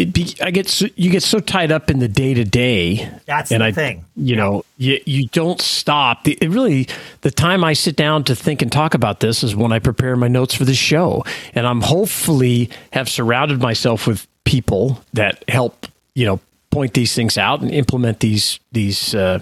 [0.00, 3.10] it be, I get so, you get so tied up in the day to day.
[3.26, 4.06] That's and the I, thing.
[4.16, 6.24] You know, you you don't stop.
[6.24, 6.88] The, it really,
[7.20, 10.16] the time I sit down to think and talk about this is when I prepare
[10.16, 15.86] my notes for the show, and I'm hopefully have surrounded myself with people that help
[16.14, 19.14] you know point these things out and implement these these.
[19.14, 19.40] Uh,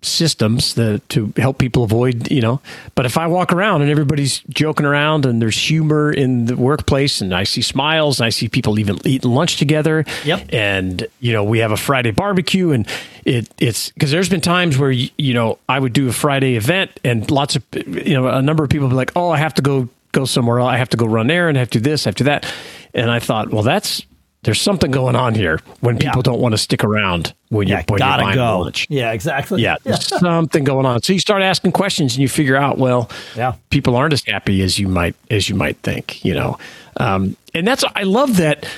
[0.00, 2.60] systems that, to help people avoid, you know.
[2.94, 7.20] But if I walk around and everybody's joking around and there's humor in the workplace
[7.20, 10.04] and I see smiles and I see people even eating lunch together.
[10.24, 10.50] Yep.
[10.52, 12.86] And, you know, we have a Friday barbecue and
[13.24, 17.00] it, it's because there's been times where, you know, I would do a Friday event
[17.02, 19.62] and lots of, you know, a number of people be like, oh, I have to
[19.62, 20.60] go, go somewhere.
[20.60, 20.70] else.
[20.70, 22.24] I have to go run there and I have to do this, I have to
[22.24, 22.52] do that.
[22.94, 24.02] And I thought, well, that's,
[24.42, 26.22] there's something going on here when people yeah.
[26.22, 28.60] don't want to stick around when yeah, you gotta you're go.
[28.60, 28.86] lunch.
[28.88, 29.62] Yeah, exactly.
[29.62, 31.02] Yeah, there's something going on.
[31.02, 33.54] So you start asking questions and you figure out, well, yeah.
[33.70, 36.24] people aren't as happy as you might as you might think.
[36.24, 36.58] You know,
[36.98, 38.68] um, and that's I love that.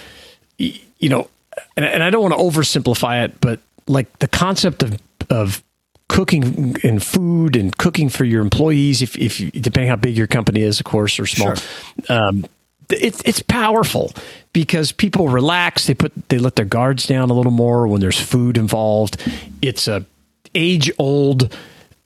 [0.59, 1.29] You know,
[1.77, 5.63] and, and I don't want to oversimplify it, but like the concept of of
[6.11, 10.27] cooking and food and cooking for your employees, if if you, depending how big your
[10.27, 11.55] company is, of course, or small.
[11.55, 11.65] Sure.
[12.09, 12.45] Um,
[12.91, 14.13] it's it's powerful
[14.53, 15.87] because people relax.
[15.87, 19.23] They put they let their guards down a little more when there's food involved.
[19.63, 20.05] It's a
[20.53, 21.57] age old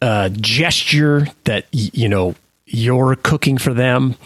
[0.03, 2.35] uh, gesture that you know
[2.67, 4.17] you're cooking for them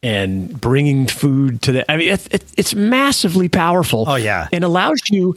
[0.00, 1.84] and bringing food to them.
[1.88, 4.04] I mean, it, it, it's massively powerful.
[4.06, 5.34] Oh yeah, and allows you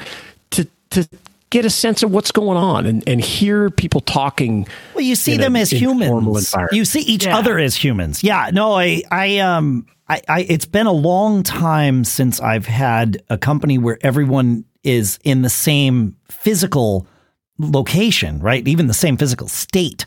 [0.52, 1.10] to to
[1.50, 4.68] get a sense of what's going on and, and hear people talking.
[4.94, 6.54] Well, you see them a, as humans.
[6.72, 7.38] You see each yeah.
[7.38, 8.24] other as humans.
[8.24, 8.50] Yeah.
[8.54, 13.38] No, I I um I, I, it's been a long time since I've had a
[13.38, 17.06] company where everyone is in the same physical
[17.58, 18.66] location, right?
[18.66, 20.06] Even the same physical state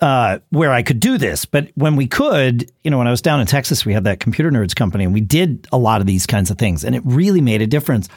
[0.00, 1.44] uh, where I could do this.
[1.44, 4.20] But when we could, you know, when I was down in Texas, we had that
[4.20, 7.02] computer nerds company and we did a lot of these kinds of things and it
[7.04, 8.08] really made a difference.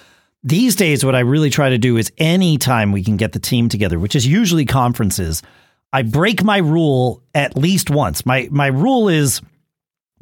[0.47, 3.67] These days, what I really try to do is anytime we can get the team
[3.67, 5.43] together, which is usually conferences,
[5.91, 8.25] I break my rule at least once.
[8.25, 9.41] My my rule is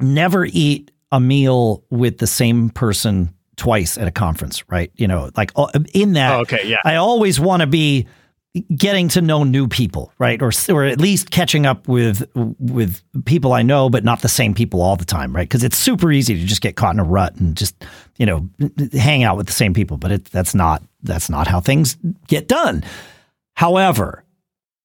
[0.00, 4.90] never eat a meal with the same person twice at a conference, right?
[4.96, 6.78] You know, like uh, in that, oh, okay, yeah.
[6.84, 8.08] I always want to be
[8.74, 10.40] getting to know new people, right?
[10.40, 14.54] Or or at least catching up with with people I know, but not the same
[14.54, 15.48] people all the time, right?
[15.48, 17.84] Because it's super easy to just get caught in a rut and just
[18.16, 18.48] you know
[18.92, 22.48] hang out with the same people, but it, that's not that's not how things get
[22.48, 22.84] done.
[23.54, 24.24] However,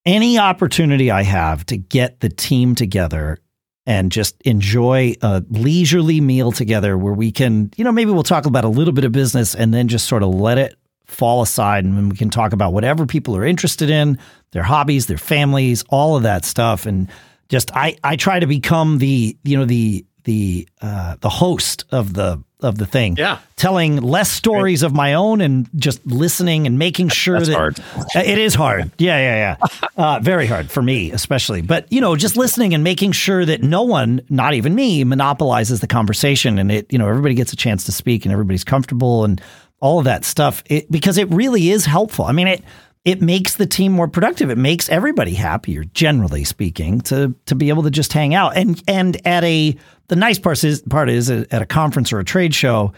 [0.05, 3.37] any opportunity I have to get the team together
[3.85, 8.45] and just enjoy a leisurely meal together where we can, you know, maybe we'll talk
[8.45, 10.75] about a little bit of business and then just sort of let it
[11.11, 14.17] fall aside and we can talk about whatever people are interested in,
[14.51, 17.09] their hobbies, their families, all of that stuff and
[17.51, 22.13] just I I try to become the, you know, the the uh, the host of
[22.13, 23.17] the of the thing.
[23.17, 27.55] Yeah, telling less stories of my own and just listening and making sure That's that
[27.55, 27.79] hard.
[28.15, 28.91] it is hard.
[28.97, 29.87] Yeah, yeah, yeah.
[29.97, 31.61] uh, very hard for me, especially.
[31.61, 35.81] But you know, just listening and making sure that no one, not even me, monopolizes
[35.81, 36.91] the conversation and it.
[36.91, 39.41] You know, everybody gets a chance to speak and everybody's comfortable and
[39.81, 40.63] all of that stuff.
[40.67, 42.25] It, because it really is helpful.
[42.25, 42.63] I mean, it
[43.03, 44.49] it makes the team more productive.
[44.49, 48.55] It makes everybody happier, generally speaking, to to be able to just hang out.
[48.55, 49.75] And and at a
[50.07, 52.93] the nice part is part is at a conference or a trade show,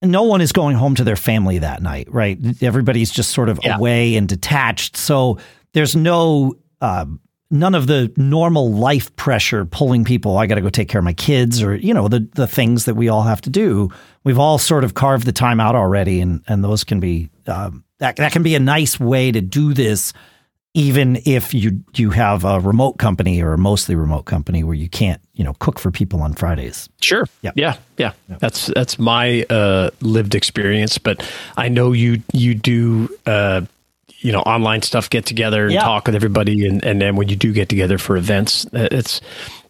[0.00, 2.38] no one is going home to their family that night, right?
[2.62, 3.76] Everybody's just sort of yeah.
[3.76, 4.96] away and detached.
[4.96, 5.38] So
[5.72, 7.06] there's no uh,
[7.52, 10.38] none of the normal life pressure pulling people.
[10.38, 12.86] I got to go take care of my kids, or you know the the things
[12.86, 13.90] that we all have to do.
[14.24, 17.84] We've all sort of carved the time out already, and and those can be um,
[17.98, 20.12] that that can be a nice way to do this
[20.74, 24.88] even if you you have a remote company or a mostly remote company where you
[24.88, 26.88] can't you know cook for people on Fridays.
[27.00, 27.26] Sure.
[27.42, 27.54] Yep.
[27.56, 27.76] Yeah.
[27.98, 28.12] Yeah.
[28.28, 28.40] Yep.
[28.40, 33.08] That's that's my uh, lived experience, but I know you you do.
[33.26, 33.62] Uh,
[34.22, 37.36] you know, online stuff, get together and talk with everybody, and, and then when you
[37.36, 39.20] do get together for events, uh, it's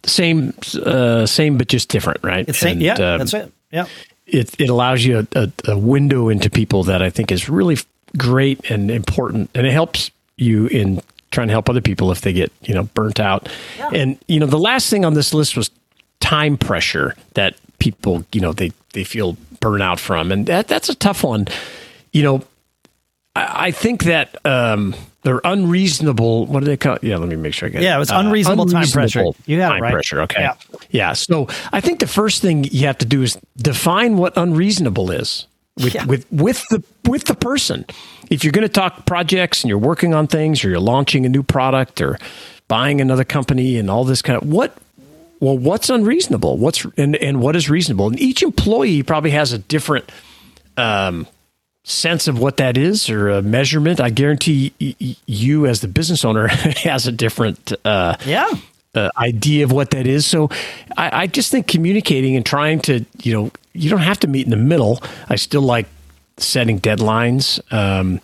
[0.05, 2.49] same, uh, same, but just different, right?
[2.49, 3.53] It's same, and, yeah, uh, that's it.
[3.71, 3.87] Yeah,
[4.27, 7.79] it it allows you a, a, a window into people that I think is really
[8.17, 12.33] great and important, and it helps you in trying to help other people if they
[12.33, 13.49] get you know burnt out.
[13.79, 13.91] Yeah.
[13.93, 15.71] And you know the last thing on this list was
[16.21, 20.95] time pressure that people you know they they feel burnout from, and that that's a
[20.95, 21.49] tough one.
[22.13, 22.45] You know,
[23.35, 26.47] I, I think that um, they're unreasonable.
[26.47, 26.97] What do they call?
[26.97, 27.05] It?
[27.05, 27.83] Yeah, let me make sure I get.
[27.83, 29.25] Yeah, it was unreasonable, uh, unreasonable time pressure.
[29.47, 29.93] You got it right.
[29.93, 30.23] Pressure.
[30.23, 30.43] Okay.
[30.43, 30.55] Yeah.
[30.91, 31.13] yeah.
[31.13, 35.47] So I think the first thing you have to do is define what unreasonable is
[35.77, 36.05] with yeah.
[36.05, 37.87] with with the with the person.
[38.31, 41.29] If you're going to talk projects and you're working on things, or you're launching a
[41.29, 42.19] new product, or
[42.69, 44.77] buying another company, and all this kind of what.
[45.41, 46.57] Well, what's unreasonable?
[46.57, 48.07] What's and, and what is reasonable?
[48.07, 50.09] And each employee probably has a different
[50.77, 51.27] um,
[51.85, 54.01] sense of what that is or a measurement.
[54.01, 54.73] I guarantee
[55.27, 58.49] you, as the business owner, has a different uh, yeah.
[58.95, 60.27] Uh, idea of what that is.
[60.27, 60.51] So
[60.99, 64.45] I, I, just think communicating and trying to, you know, you don't have to meet
[64.45, 65.03] in the middle.
[65.31, 65.87] I still like
[66.37, 67.59] setting deadlines.
[67.73, 68.21] Um,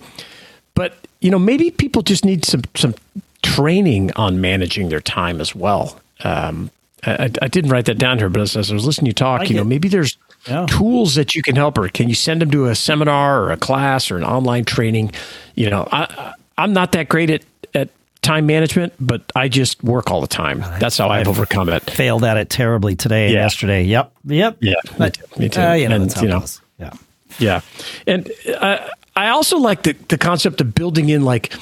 [0.74, 2.94] but, you know, maybe people just need some, some
[3.42, 5.98] training on managing their time as well.
[6.22, 6.70] Um,
[7.04, 9.14] I, I, didn't write that down here, but as, as I was listening to you
[9.14, 9.66] talk, like you know, it.
[9.66, 10.18] maybe there's
[10.48, 10.66] yeah.
[10.68, 11.88] tools that you can help her.
[11.88, 15.12] Can you send them to a seminar or a class or an online training?
[15.54, 17.44] You know, I, I'm not that great at,
[17.74, 17.90] at
[18.22, 20.60] time management, but I just work all the time.
[20.80, 21.88] That's how I've, I've overcome it.
[21.90, 23.84] Failed at it terribly today and yesterday.
[23.84, 24.12] Yep.
[24.24, 24.56] Yep.
[24.60, 24.74] Yeah.
[24.96, 25.60] But, me too.
[25.60, 26.44] Uh, you know, and, you know,
[26.78, 26.92] yeah.
[27.38, 27.60] Yeah.
[28.06, 31.52] And uh, I also like the, the concept of building in like,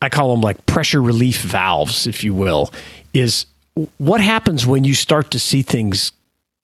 [0.00, 2.72] I call them like pressure relief valves, if you will,
[3.12, 3.46] is
[3.98, 6.12] what happens when you start to see things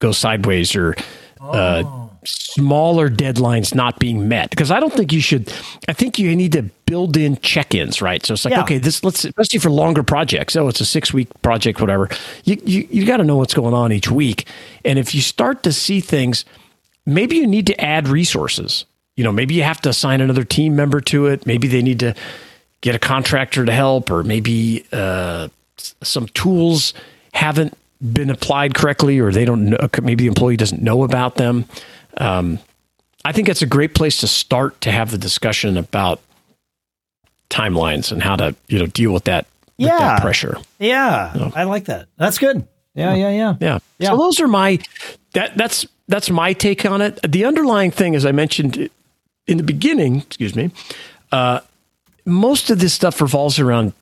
[0.01, 0.95] go sideways or
[1.41, 2.11] uh, oh.
[2.25, 5.53] smaller deadlines not being met because I don't think you should.
[5.89, 8.25] I think you need to build in check-ins, right?
[8.25, 8.63] So it's like, yeah.
[8.63, 10.57] okay, this let's especially for longer projects.
[10.57, 12.09] Oh, it's a six-week project, whatever.
[12.45, 14.47] You you, you got to know what's going on each week,
[14.85, 16.45] and if you start to see things,
[17.07, 18.85] maybe you need to add resources.
[19.17, 21.45] You know, maybe you have to assign another team member to it.
[21.45, 22.15] Maybe they need to
[22.81, 26.95] get a contractor to help, or maybe uh, some tools
[27.33, 31.65] haven't been applied correctly or they don't know, maybe the employee doesn't know about them.
[32.17, 32.59] Um,
[33.25, 36.21] I think it's a great place to start to have the discussion about
[37.51, 39.47] timelines and how to, you know, deal with that,
[39.79, 39.93] yeah.
[39.93, 40.57] With that pressure.
[40.79, 41.33] Yeah.
[41.37, 41.53] Know?
[41.55, 42.09] I like that.
[42.17, 42.67] That's good.
[42.95, 43.79] Yeah, yeah, yeah, yeah.
[43.99, 44.09] Yeah.
[44.09, 44.81] So those are my
[45.35, 47.21] that that's that's my take on it.
[47.27, 48.91] The underlying thing, as I mentioned
[49.47, 50.73] in the beginning, excuse me,
[51.31, 51.61] uh,
[52.25, 53.93] most of this stuff revolves around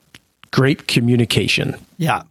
[0.51, 1.77] great communication.
[1.99, 2.23] Yeah.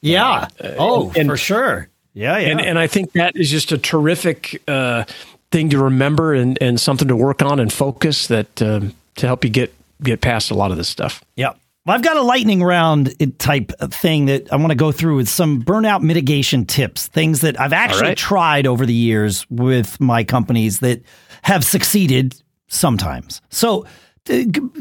[0.00, 0.48] Yeah.
[0.62, 1.88] Uh, oh, and, for sure.
[2.14, 2.48] Yeah, yeah.
[2.48, 5.04] And, and I think that is just a terrific uh,
[5.50, 9.44] thing to remember and, and something to work on and focus that um, to help
[9.44, 11.22] you get get past a lot of this stuff.
[11.36, 11.52] Yeah.
[11.86, 15.28] Well, I've got a lightning round type thing that I want to go through with
[15.28, 18.16] some burnout mitigation tips, things that I've actually right.
[18.18, 21.00] tried over the years with my companies that
[21.42, 22.34] have succeeded
[22.68, 23.40] sometimes.
[23.48, 23.86] So,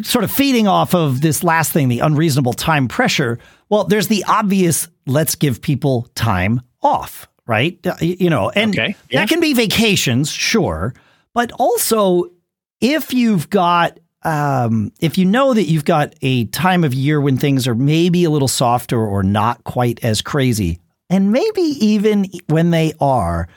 [0.04, 3.40] sort of feeding off of this last thing, the unreasonable time pressure.
[3.70, 7.80] Well, there's the obvious let's give people time off, right?
[7.86, 8.96] Uh, you know, and okay.
[9.10, 9.22] yeah.
[9.22, 10.94] that can be vacations, sure.
[11.34, 12.26] But also,
[12.82, 17.38] if you've got, um, if you know that you've got a time of year when
[17.38, 20.80] things are maybe a little softer or not quite as crazy,
[21.10, 23.48] and maybe even when they are,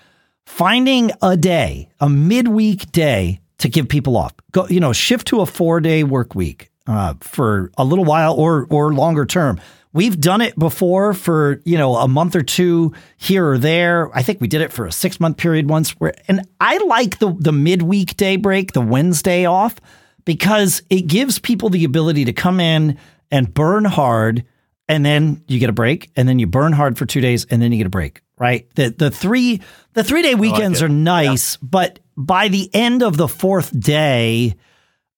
[0.47, 4.35] finding a day, a midweek day to give people off.
[4.53, 8.35] Go, you know, shift to a four day work week uh, for a little while
[8.35, 9.61] or or longer term.
[9.95, 14.11] We've done it before for, you know, a month or two here or there.
[14.17, 17.19] I think we did it for a six month period once where, and I like
[17.19, 19.77] the, the midweek day break, the Wednesday off,
[20.25, 22.97] because it gives people the ability to come in
[23.31, 24.45] and burn hard
[24.89, 27.61] and then you get a break and then you burn hard for two days and
[27.61, 28.67] then you get a break, right?
[28.77, 29.61] The, the three,
[29.93, 31.69] the three day weekends like are nice, yeah.
[31.71, 34.55] but by the end of the fourth day,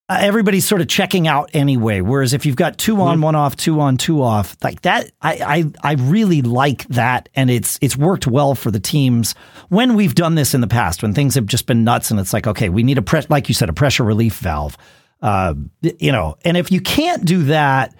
[0.09, 2.01] uh, everybody's sort of checking out anyway.
[2.01, 5.73] Whereas if you've got two on, one off, two on, two off, like that, I,
[5.83, 9.35] I I really like that, and it's it's worked well for the teams
[9.71, 12.35] when we've done this in the past when things have just been nuts, and it's
[12.35, 14.77] like okay, we need a press, like you said, a pressure relief valve,
[15.23, 17.95] uh, you know, and if you can't do that,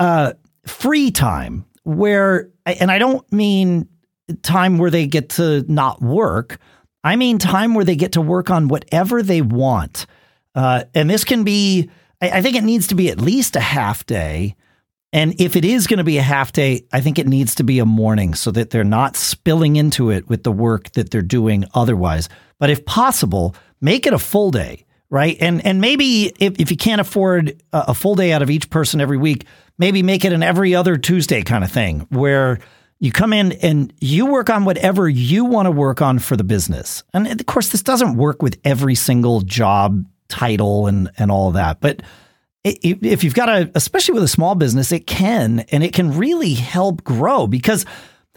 [0.00, 0.32] uh,
[0.66, 3.88] free time where, and I don't mean
[4.42, 6.58] time where they get to not work,
[7.02, 10.06] I mean time where they get to work on whatever they want
[10.54, 11.90] uh, and this can be,
[12.20, 14.56] I, I think it needs to be at least a half day.
[15.12, 17.64] And if it is going to be a half day, I think it needs to
[17.64, 21.22] be a morning so that they're not spilling into it with the work that they're
[21.22, 22.28] doing otherwise.
[22.58, 25.36] But if possible, make it a full day, right?
[25.40, 28.70] And and maybe if, if you can't afford a, a full day out of each
[28.70, 29.46] person every week,
[29.78, 32.60] maybe make it an every other Tuesday kind of thing where
[33.00, 36.44] you come in and you work on whatever you want to work on for the
[36.44, 37.02] business.
[37.14, 41.80] And of course, this doesn't work with every single job title and and all that.
[41.80, 42.02] But
[42.62, 46.52] if you've got a, especially with a small business, it can and it can really
[46.52, 47.86] help grow because,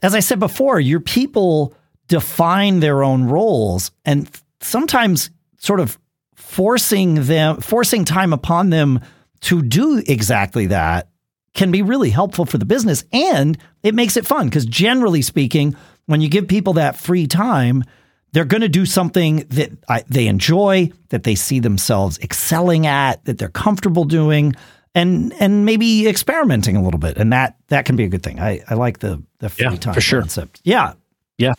[0.02, 1.76] as I said before, your people
[2.08, 4.30] define their own roles, and
[4.62, 6.00] sometimes sort of
[6.36, 9.02] forcing them, forcing time upon them
[9.42, 11.10] to do exactly that
[11.54, 15.76] can be really helpful for the business and it makes it fun because generally speaking,
[16.08, 17.84] when you give people that free time,
[18.32, 23.24] they're going to do something that I, they enjoy, that they see themselves excelling at,
[23.26, 24.56] that they're comfortable doing,
[24.96, 28.40] and and maybe experimenting a little bit, and that that can be a good thing.
[28.40, 30.22] I, I like the the free Yeah, time for sure.
[30.22, 30.62] concept.
[30.64, 30.94] Yeah,
[31.38, 31.54] Yeah.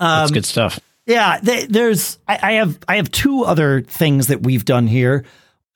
[0.00, 0.78] That's Um, good stuff.
[1.06, 5.24] yeah, th- there's I, I have I have two other things that we've done here.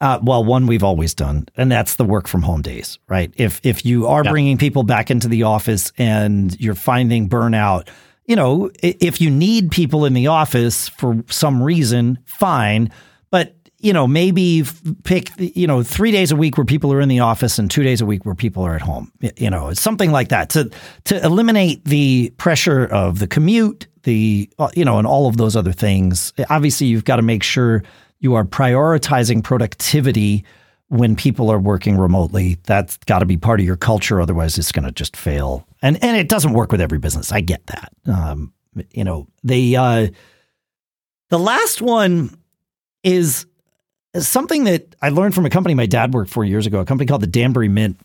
[0.00, 3.32] Uh, well, one we've always done, and that's the work from home days, right?
[3.36, 4.30] If if you are Yeah.
[4.30, 7.86] bringing people back into the office and you're finding burnout,
[8.26, 12.90] you know, if you need people in the office for some reason, fine,
[13.30, 14.62] but you know, maybe
[15.04, 17.82] pick you know three days a week where people are in the office and two
[17.82, 19.12] days a week where people are at home.
[19.36, 20.70] You know, it's something like that to
[21.04, 25.56] to eliminate the pressure of the commute, the uh, you know, and all of those
[25.56, 26.32] other things.
[26.48, 27.82] Obviously, you've got to make sure
[28.20, 30.44] you are prioritizing productivity
[30.88, 32.58] when people are working remotely.
[32.64, 34.20] That's got to be part of your culture.
[34.20, 35.66] Otherwise, it's going to just fail.
[35.82, 37.32] And and it doesn't work with every business.
[37.32, 37.92] I get that.
[38.06, 38.52] Um,
[38.90, 40.08] you know, the uh,
[41.30, 42.36] the last one
[43.02, 43.46] is
[44.16, 46.80] something that I learned from a company my dad worked for years ago.
[46.80, 47.98] A company called the Danbury Mint.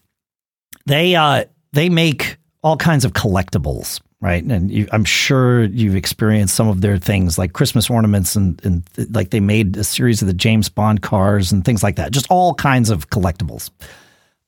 [0.86, 4.44] They uh, they make all kinds of collectibles, right?
[4.44, 8.84] And you, I'm sure you've experienced some of their things like Christmas ornaments and, and
[9.12, 12.12] like they made a series of the James Bond cars and things like that.
[12.12, 13.70] Just all kinds of collectibles.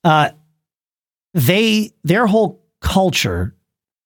[0.04, 0.32] Uh,
[1.36, 3.54] they their whole culture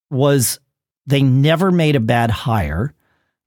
[0.10, 0.60] was
[1.08, 2.94] they never made a bad hire.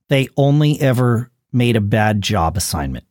[0.09, 3.05] They only ever made a bad job assignment.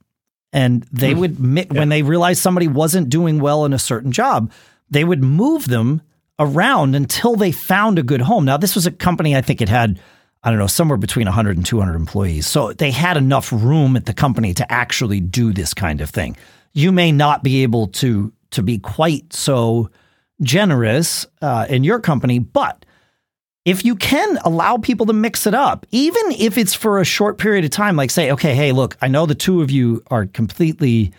[0.53, 1.21] And they Hmm.
[1.21, 4.51] would when they realized somebody wasn't doing well in a certain job,
[4.91, 6.03] they would move them
[6.39, 8.45] around until they found a good home.
[8.45, 10.01] Now, this was a company I think it had
[10.45, 12.47] I don't know, somewhere between 100 and 200 employees.
[12.47, 16.37] So they had enough room at the company to actually do this kind of thing.
[16.75, 19.91] You may not be able to to be quite so
[20.43, 22.85] generous uh, in your company, but
[23.65, 27.39] if you can allow people to mix it up, even if it's for a short
[27.39, 30.27] period of time, like say, okay, hey, look, I know the two of you are
[30.27, 31.13] completely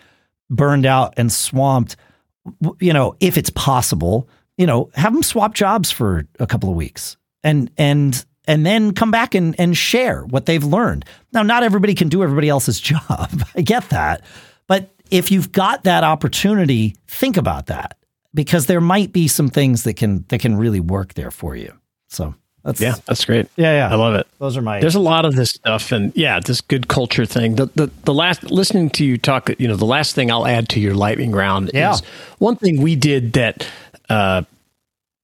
[0.49, 1.95] burned out and swamped.
[2.80, 6.76] You know, if it's possible, you know, have them swap jobs for a couple of
[6.76, 11.06] weeks and and and then come back and and share what they've learned.
[11.34, 13.43] Now, not everybody can do everybody else's job.
[13.56, 14.22] I get that.
[14.68, 17.97] But if you've got that opportunity, think about that
[18.34, 21.74] because there might be some things that can that can really work there for you.
[22.10, 22.34] So
[22.64, 23.47] that's Yeah, that's great.
[23.56, 23.91] yeah, yeah.
[23.91, 24.26] I love it.
[24.39, 27.56] Those are my There's a lot of this stuff, and yeah, this good culture thing.
[27.56, 30.70] The, the the last listening to you talk, you know, the last thing I'll add
[30.70, 31.93] to your lightning round Yeah.
[31.93, 32.01] is
[32.39, 33.68] one thing we did that
[34.10, 34.43] uh,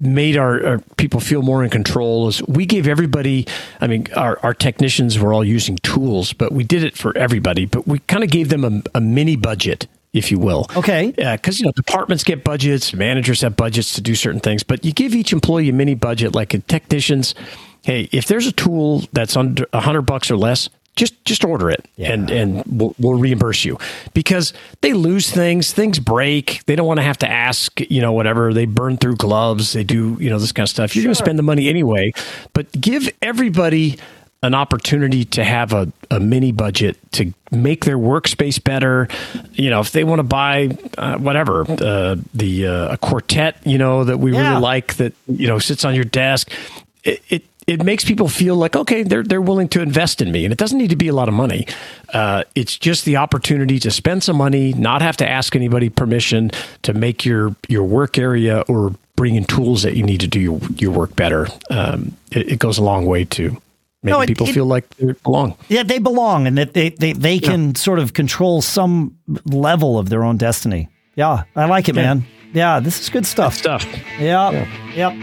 [0.02, 3.48] made our, our people feel more in control is we gave everybody.
[3.80, 7.66] I mean, our our technicians were all using tools, but we did it for everybody.
[7.66, 10.68] But we kind of gave them a, a mini budget, if you will.
[10.76, 11.14] Okay.
[11.18, 14.84] Yeah, because you know departments get budgets, managers have budgets to do certain things, but
[14.84, 17.36] you give each employee a mini budget, like in technicians.
[17.84, 21.70] Hey, if there's a tool that's under a hundred bucks or less, just just order
[21.70, 23.78] it, and and we'll, we'll reimburse you
[24.14, 26.64] because they lose things, things break.
[26.66, 28.54] They don't want to have to ask, you know, whatever.
[28.54, 30.96] They burn through gloves, they do, you know, this kind of stuff.
[30.96, 32.14] You're going to spend the money anyway,
[32.54, 33.98] but give everybody
[34.44, 39.08] an opportunity to have a, a mini budget to make their workspace better.
[39.54, 43.78] You know, if they want to buy uh, whatever uh, the uh, a quartet, you
[43.78, 44.50] know, that we Yeah.
[44.50, 46.52] really like that you know sits on your desk,
[47.04, 47.22] it.
[47.30, 50.51] it it makes people feel like okay, they're they're willing to invest in me, and
[50.51, 51.68] it doesn't need to be a lot of money.
[52.14, 56.51] Uh, it's just the opportunity to spend some money, not have to ask anybody permission
[56.84, 60.39] to make your your work area or bring in tools that you need to do
[60.39, 61.47] your, your work better.
[61.70, 63.62] Um, it, it goes a long way to making
[64.03, 65.55] No, it- people it- feel like they belong.
[65.70, 70.09] yeah, they belong and that they they, they can sort of control some level of
[70.09, 70.89] their own destiny.
[71.16, 72.26] Yeah, I like it, man.
[72.53, 73.53] Yeah, this is good stuff.
[73.55, 73.86] Stuff.
[74.20, 74.68] Yep.
[74.95, 75.14] Yep.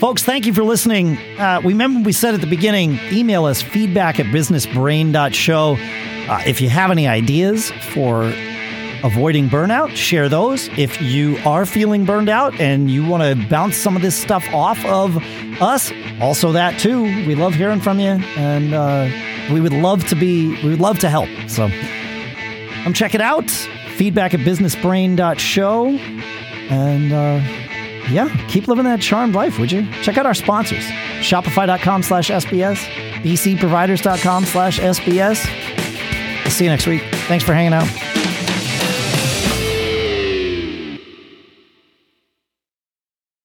[0.00, 1.16] Folks, thank you for listening.
[1.38, 5.76] Uh, remember, we said at the beginning email us feedback at businessbrain.show.
[5.78, 8.24] Uh, if you have any ideas for
[9.04, 10.68] avoiding burnout, share those.
[10.76, 14.44] If you are feeling burned out and you want to bounce some of this stuff
[14.52, 15.16] off of
[15.62, 17.04] us, also that too.
[17.26, 19.08] We love hearing from you and uh,
[19.52, 21.28] we would love to be, we would love to help.
[21.48, 21.70] So
[22.82, 23.48] come check it out.
[23.96, 25.86] Feedback at businessbrain.show.
[26.70, 27.64] And, uh,
[28.10, 29.90] yeah, keep living that charmed life, would you?
[30.02, 30.84] Check out our sponsors.
[31.20, 32.76] Shopify.com slash SBS,
[33.22, 36.50] bcproviders.com slash SBS.
[36.50, 37.02] See you next week.
[37.26, 38.13] Thanks for hanging out.